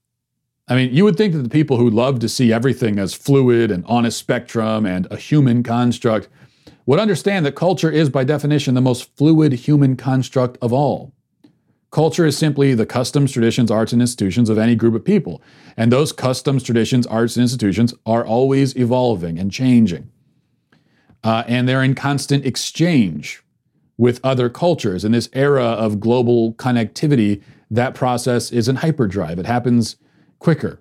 I 0.69 0.77
mean, 0.77 0.93
you 0.93 1.03
would 1.05 1.17
think 1.17 1.33
that 1.33 1.43
the 1.43 1.49
people 1.49 1.77
who 1.77 1.91
love 1.91 2.21
to 2.21 2.29
see 2.29 2.53
everything 2.53 3.01
as 3.01 3.15
fluid 3.15 3.71
and 3.71 3.85
on 3.87 4.07
a 4.07 4.11
spectrum 4.11 4.87
and 4.87 5.09
a 5.11 5.17
human 5.17 5.63
construct 5.63 6.29
would 6.87 7.01
understand 7.01 7.45
that 7.47 7.57
culture 7.57 7.91
is, 7.91 8.09
by 8.09 8.23
definition, 8.23 8.75
the 8.75 8.81
most 8.81 9.17
fluid 9.17 9.53
human 9.55 9.97
construct 9.97 10.57
of 10.63 10.73
all. 10.73 11.16
Culture 11.97 12.27
is 12.27 12.37
simply 12.37 12.75
the 12.75 12.85
customs, 12.85 13.33
traditions, 13.33 13.71
arts, 13.71 13.91
and 13.91 14.03
institutions 14.03 14.51
of 14.51 14.59
any 14.59 14.75
group 14.75 14.95
of 14.95 15.03
people. 15.03 15.41
And 15.79 15.91
those 15.91 16.13
customs, 16.13 16.63
traditions, 16.63 17.07
arts, 17.07 17.37
and 17.37 17.43
institutions 17.43 17.95
are 18.05 18.23
always 18.23 18.77
evolving 18.77 19.39
and 19.39 19.51
changing. 19.51 20.11
Uh, 21.25 21.45
and 21.47 21.67
they're 21.67 21.83
in 21.83 21.95
constant 21.95 22.45
exchange 22.45 23.43
with 23.97 24.21
other 24.23 24.51
cultures. 24.51 25.07
In 25.07 25.13
this 25.13 25.31
era 25.33 25.65
of 25.65 25.99
global 25.99 26.53
connectivity, 26.53 27.43
that 27.71 27.95
process 27.95 28.53
is 28.53 28.69
in 28.69 28.77
hyperdrive. 28.77 29.39
It 29.39 29.47
happens 29.47 29.97
quicker. 30.39 30.79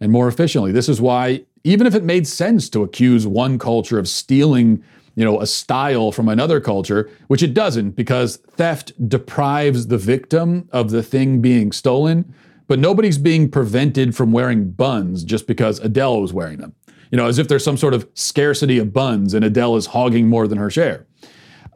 and 0.00 0.10
more 0.10 0.28
efficiently. 0.28 0.72
This 0.72 0.88
is 0.88 0.98
why, 0.98 1.44
even 1.62 1.86
if 1.86 1.94
it 1.94 2.04
made 2.04 2.26
sense 2.26 2.70
to 2.70 2.82
accuse 2.82 3.26
one 3.26 3.58
culture 3.58 3.98
of 3.98 4.08
stealing, 4.08 4.82
you 5.14 5.24
know, 5.24 5.40
a 5.40 5.46
style 5.46 6.12
from 6.12 6.28
another 6.28 6.60
culture, 6.60 7.10
which 7.28 7.42
it 7.42 7.54
doesn't, 7.54 7.90
because 7.90 8.36
theft 8.36 8.92
deprives 9.08 9.86
the 9.86 9.98
victim 9.98 10.68
of 10.72 10.90
the 10.90 11.02
thing 11.02 11.40
being 11.40 11.72
stolen, 11.72 12.34
but 12.66 12.78
nobody's 12.78 13.18
being 13.18 13.50
prevented 13.50 14.16
from 14.16 14.32
wearing 14.32 14.70
buns 14.70 15.22
just 15.22 15.46
because 15.46 15.78
Adele 15.80 16.20
was 16.20 16.32
wearing 16.32 16.58
them. 16.58 16.74
You 17.10 17.18
know, 17.18 17.26
as 17.26 17.38
if 17.38 17.48
there's 17.48 17.62
some 17.62 17.76
sort 17.76 17.94
of 17.94 18.08
scarcity 18.14 18.78
of 18.78 18.92
buns 18.92 19.34
and 19.34 19.44
Adele 19.44 19.76
is 19.76 19.86
hogging 19.86 20.28
more 20.28 20.48
than 20.48 20.58
her 20.58 20.70
share. 20.70 21.06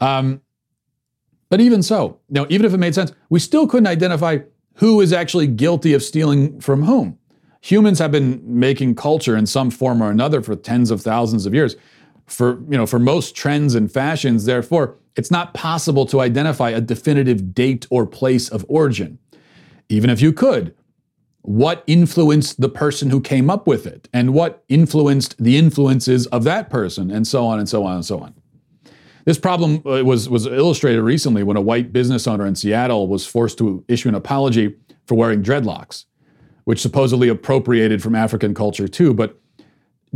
Um, 0.01 0.41
but 1.49 1.61
even 1.61 1.83
so, 1.83 2.21
now 2.29 2.47
even 2.49 2.67
if 2.67 2.75
it 2.75 2.79
made 2.79 2.95
sense, 2.95 3.13
we 3.31 3.39
still 3.39 3.67
couldn't 3.67 3.87
identify 3.87 4.39
who 4.75 5.01
is 5.01 5.13
actually 5.13 5.47
guilty 5.47 5.93
of 5.93 6.03
stealing 6.03 6.61
from 6.61 6.85
whom. 6.85 7.19
Humans 7.63 7.99
have 7.99 8.13
been 8.13 8.41
making 8.45 8.95
culture 8.95 9.37
in 9.37 9.47
some 9.47 9.71
form 9.71 10.03
or 10.03 10.11
another 10.11 10.41
for 10.43 10.55
tens 10.55 10.91
of 10.91 11.03
thousands 11.03 11.47
of 11.47 11.55
years. 11.55 11.77
For 12.29 12.61
you 12.71 12.77
know, 12.77 12.87
for 12.87 12.99
most 12.99 13.35
trends 13.35 13.75
and 13.75 13.91
fashions, 13.91 14.45
therefore, 14.45 14.97
it's 15.17 15.31
not 15.31 15.55
possible 15.55 16.07
to 16.07 16.21
identify 16.21 16.71
a 16.71 16.81
definitive 16.81 17.55
date 17.55 17.87
or 17.91 18.07
place 18.07 18.49
of 18.49 18.65
origin. 18.69 19.19
Even 19.89 20.11
if 20.11 20.21
you 20.21 20.33
could, 20.33 20.75
what 21.43 21.83
influenced 21.87 22.61
the 22.61 22.69
person 22.69 23.11
who 23.11 23.21
came 23.21 23.49
up 23.49 23.67
with 23.67 23.87
it, 23.87 24.09
and 24.13 24.35
what 24.35 24.65
influenced 24.69 25.43
the 25.43 25.57
influences 25.57 26.27
of 26.27 26.45
that 26.45 26.69
person, 26.69 27.11
and 27.11 27.27
so 27.27 27.47
on 27.47 27.59
and 27.59 27.69
so 27.69 27.85
on 27.85 27.97
and 27.97 28.05
so 28.05 28.19
on. 28.21 28.35
This 29.25 29.39
problem 29.39 29.83
uh, 29.87 30.05
was, 30.05 30.29
was 30.29 30.47
illustrated 30.47 31.03
recently 31.03 31.43
when 31.43 31.57
a 31.57 31.61
white 31.61 31.93
business 31.93 32.27
owner 32.27 32.47
in 32.47 32.55
Seattle 32.55 33.09
was 33.09 33.27
forced 33.27 33.59
to 33.59 33.85
issue 33.87 34.09
an 34.09 34.15
apology 34.15 34.75
for 35.07 35.17
wearing 35.17 35.43
dreadlocks, 35.43 36.05
which 36.65 36.81
supposedly 36.81 37.29
appropriated 37.29 38.03
from 38.03 38.15
African 38.15 38.55
culture 38.55 38.89
too. 38.89 39.13
But 39.13 39.39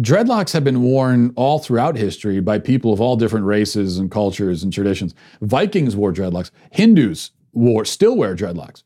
dreadlocks 0.01 0.53
have 0.53 0.65
been 0.65 0.83
worn 0.83 1.33
all 1.37 1.59
throughout 1.59 1.97
history 1.97 2.41
by 2.41 2.59
people 2.59 2.93
of 2.93 3.01
all 3.01 3.17
different 3.17 3.47
races 3.47 3.99
and 3.99 4.11
cultures 4.11 4.63
and 4.63 4.73
traditions. 4.73 5.15
Vikings 5.41 5.97
wore 5.97 6.13
dreadlocks. 6.13 6.51
Hindus 6.71 7.31
wore, 7.53 7.85
still 7.85 8.17
wear 8.17 8.35
dreadlocks. 8.35 8.83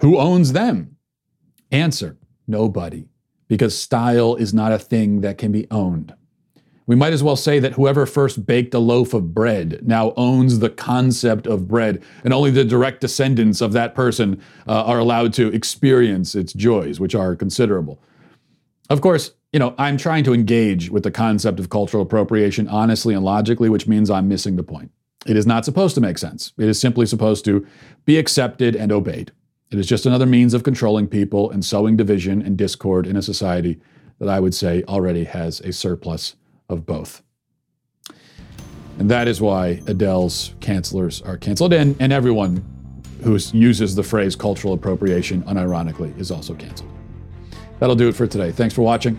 Who 0.00 0.18
owns 0.18 0.52
them? 0.52 0.96
Answer 1.70 2.16
nobody, 2.46 3.08
because 3.48 3.78
style 3.78 4.34
is 4.34 4.52
not 4.52 4.72
a 4.72 4.78
thing 4.78 5.20
that 5.20 5.38
can 5.38 5.52
be 5.52 5.66
owned. 5.70 6.14
We 6.86 6.96
might 6.96 7.12
as 7.12 7.22
well 7.22 7.36
say 7.36 7.60
that 7.60 7.74
whoever 7.74 8.04
first 8.04 8.44
baked 8.46 8.74
a 8.74 8.80
loaf 8.80 9.14
of 9.14 9.32
bread 9.32 9.78
now 9.86 10.12
owns 10.16 10.58
the 10.58 10.70
concept 10.70 11.46
of 11.46 11.68
bread, 11.68 12.02
and 12.24 12.34
only 12.34 12.50
the 12.50 12.64
direct 12.64 13.00
descendants 13.00 13.60
of 13.60 13.72
that 13.74 13.94
person 13.94 14.42
uh, 14.66 14.82
are 14.84 14.98
allowed 14.98 15.32
to 15.34 15.52
experience 15.54 16.34
its 16.34 16.52
joys, 16.52 16.98
which 16.98 17.14
are 17.14 17.36
considerable. 17.36 18.02
Of 18.88 19.00
course, 19.00 19.30
you 19.52 19.58
know, 19.58 19.74
I'm 19.78 19.96
trying 19.96 20.24
to 20.24 20.32
engage 20.32 20.90
with 20.90 21.02
the 21.02 21.10
concept 21.10 21.58
of 21.58 21.70
cultural 21.70 22.02
appropriation 22.02 22.68
honestly 22.68 23.14
and 23.14 23.24
logically, 23.24 23.68
which 23.68 23.88
means 23.88 24.10
I'm 24.10 24.28
missing 24.28 24.56
the 24.56 24.62
point. 24.62 24.92
It 25.26 25.36
is 25.36 25.46
not 25.46 25.64
supposed 25.64 25.94
to 25.96 26.00
make 26.00 26.18
sense. 26.18 26.52
It 26.56 26.68
is 26.68 26.80
simply 26.80 27.04
supposed 27.06 27.44
to 27.46 27.66
be 28.04 28.16
accepted 28.16 28.76
and 28.76 28.92
obeyed. 28.92 29.32
It 29.70 29.78
is 29.78 29.86
just 29.86 30.06
another 30.06 30.26
means 30.26 30.54
of 30.54 30.62
controlling 30.62 31.08
people 31.08 31.50
and 31.50 31.64
sowing 31.64 31.96
division 31.96 32.42
and 32.42 32.56
discord 32.56 33.06
in 33.06 33.16
a 33.16 33.22
society 33.22 33.80
that 34.18 34.28
I 34.28 34.40
would 34.40 34.54
say 34.54 34.82
already 34.84 35.24
has 35.24 35.60
a 35.60 35.72
surplus 35.72 36.36
of 36.68 36.86
both. 36.86 37.22
And 38.98 39.10
that 39.10 39.28
is 39.28 39.40
why 39.40 39.82
Adele's 39.86 40.54
cancelers 40.60 41.26
are 41.26 41.38
canceled, 41.38 41.72
and, 41.72 41.96
and 42.00 42.12
everyone 42.12 42.64
who 43.22 43.38
uses 43.52 43.94
the 43.94 44.02
phrase 44.02 44.36
cultural 44.36 44.74
appropriation 44.74 45.42
unironically 45.44 46.18
is 46.18 46.30
also 46.30 46.54
canceled. 46.54 46.90
That'll 47.78 47.96
do 47.96 48.08
it 48.08 48.14
for 48.14 48.26
today. 48.26 48.52
Thanks 48.52 48.74
for 48.74 48.82
watching. 48.82 49.18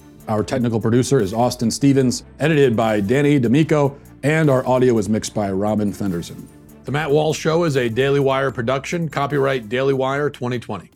Our 0.27 0.43
technical 0.43 0.79
producer 0.79 1.19
is 1.19 1.33
Austin 1.33 1.71
Stevens, 1.71 2.23
edited 2.39 2.75
by 2.75 3.01
Danny 3.01 3.39
D'Amico, 3.39 3.97
and 4.23 4.49
our 4.49 4.65
audio 4.67 4.97
is 4.99 5.09
mixed 5.09 5.33
by 5.33 5.51
Robin 5.51 5.91
Fenderson. 5.91 6.47
The 6.83 6.91
Matt 6.91 7.09
Walsh 7.09 7.39
Show 7.39 7.63
is 7.63 7.75
a 7.75 7.89
Daily 7.89 8.19
Wire 8.19 8.51
production, 8.51 9.09
copyright 9.09 9.67
Daily 9.67 9.95
Wire 9.95 10.29
2020. 10.29 10.91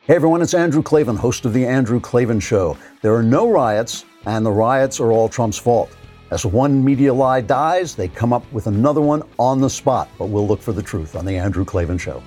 Hey 0.00 0.14
everyone, 0.14 0.42
it's 0.42 0.54
Andrew 0.54 0.82
Klavan, 0.82 1.16
host 1.16 1.46
of 1.46 1.54
The 1.54 1.66
Andrew 1.66 2.00
Klavan 2.00 2.38
Show. 2.38 2.76
There 3.00 3.14
are 3.14 3.22
no 3.22 3.50
riots, 3.50 4.04
and 4.26 4.44
the 4.44 4.52
riots 4.52 5.00
are 5.00 5.10
all 5.10 5.28
Trump's 5.28 5.58
fault. 5.58 5.90
As 6.30 6.44
one 6.44 6.84
media 6.84 7.12
lie 7.12 7.40
dies, 7.40 7.94
they 7.94 8.08
come 8.08 8.32
up 8.32 8.50
with 8.52 8.66
another 8.66 9.00
one 9.00 9.22
on 9.38 9.60
the 9.60 9.70
spot. 9.70 10.08
But 10.18 10.26
we'll 10.26 10.46
look 10.46 10.60
for 10.60 10.72
the 10.72 10.82
truth 10.82 11.16
on 11.16 11.24
The 11.24 11.36
Andrew 11.36 11.64
Klavan 11.64 11.98
Show. 11.98 12.22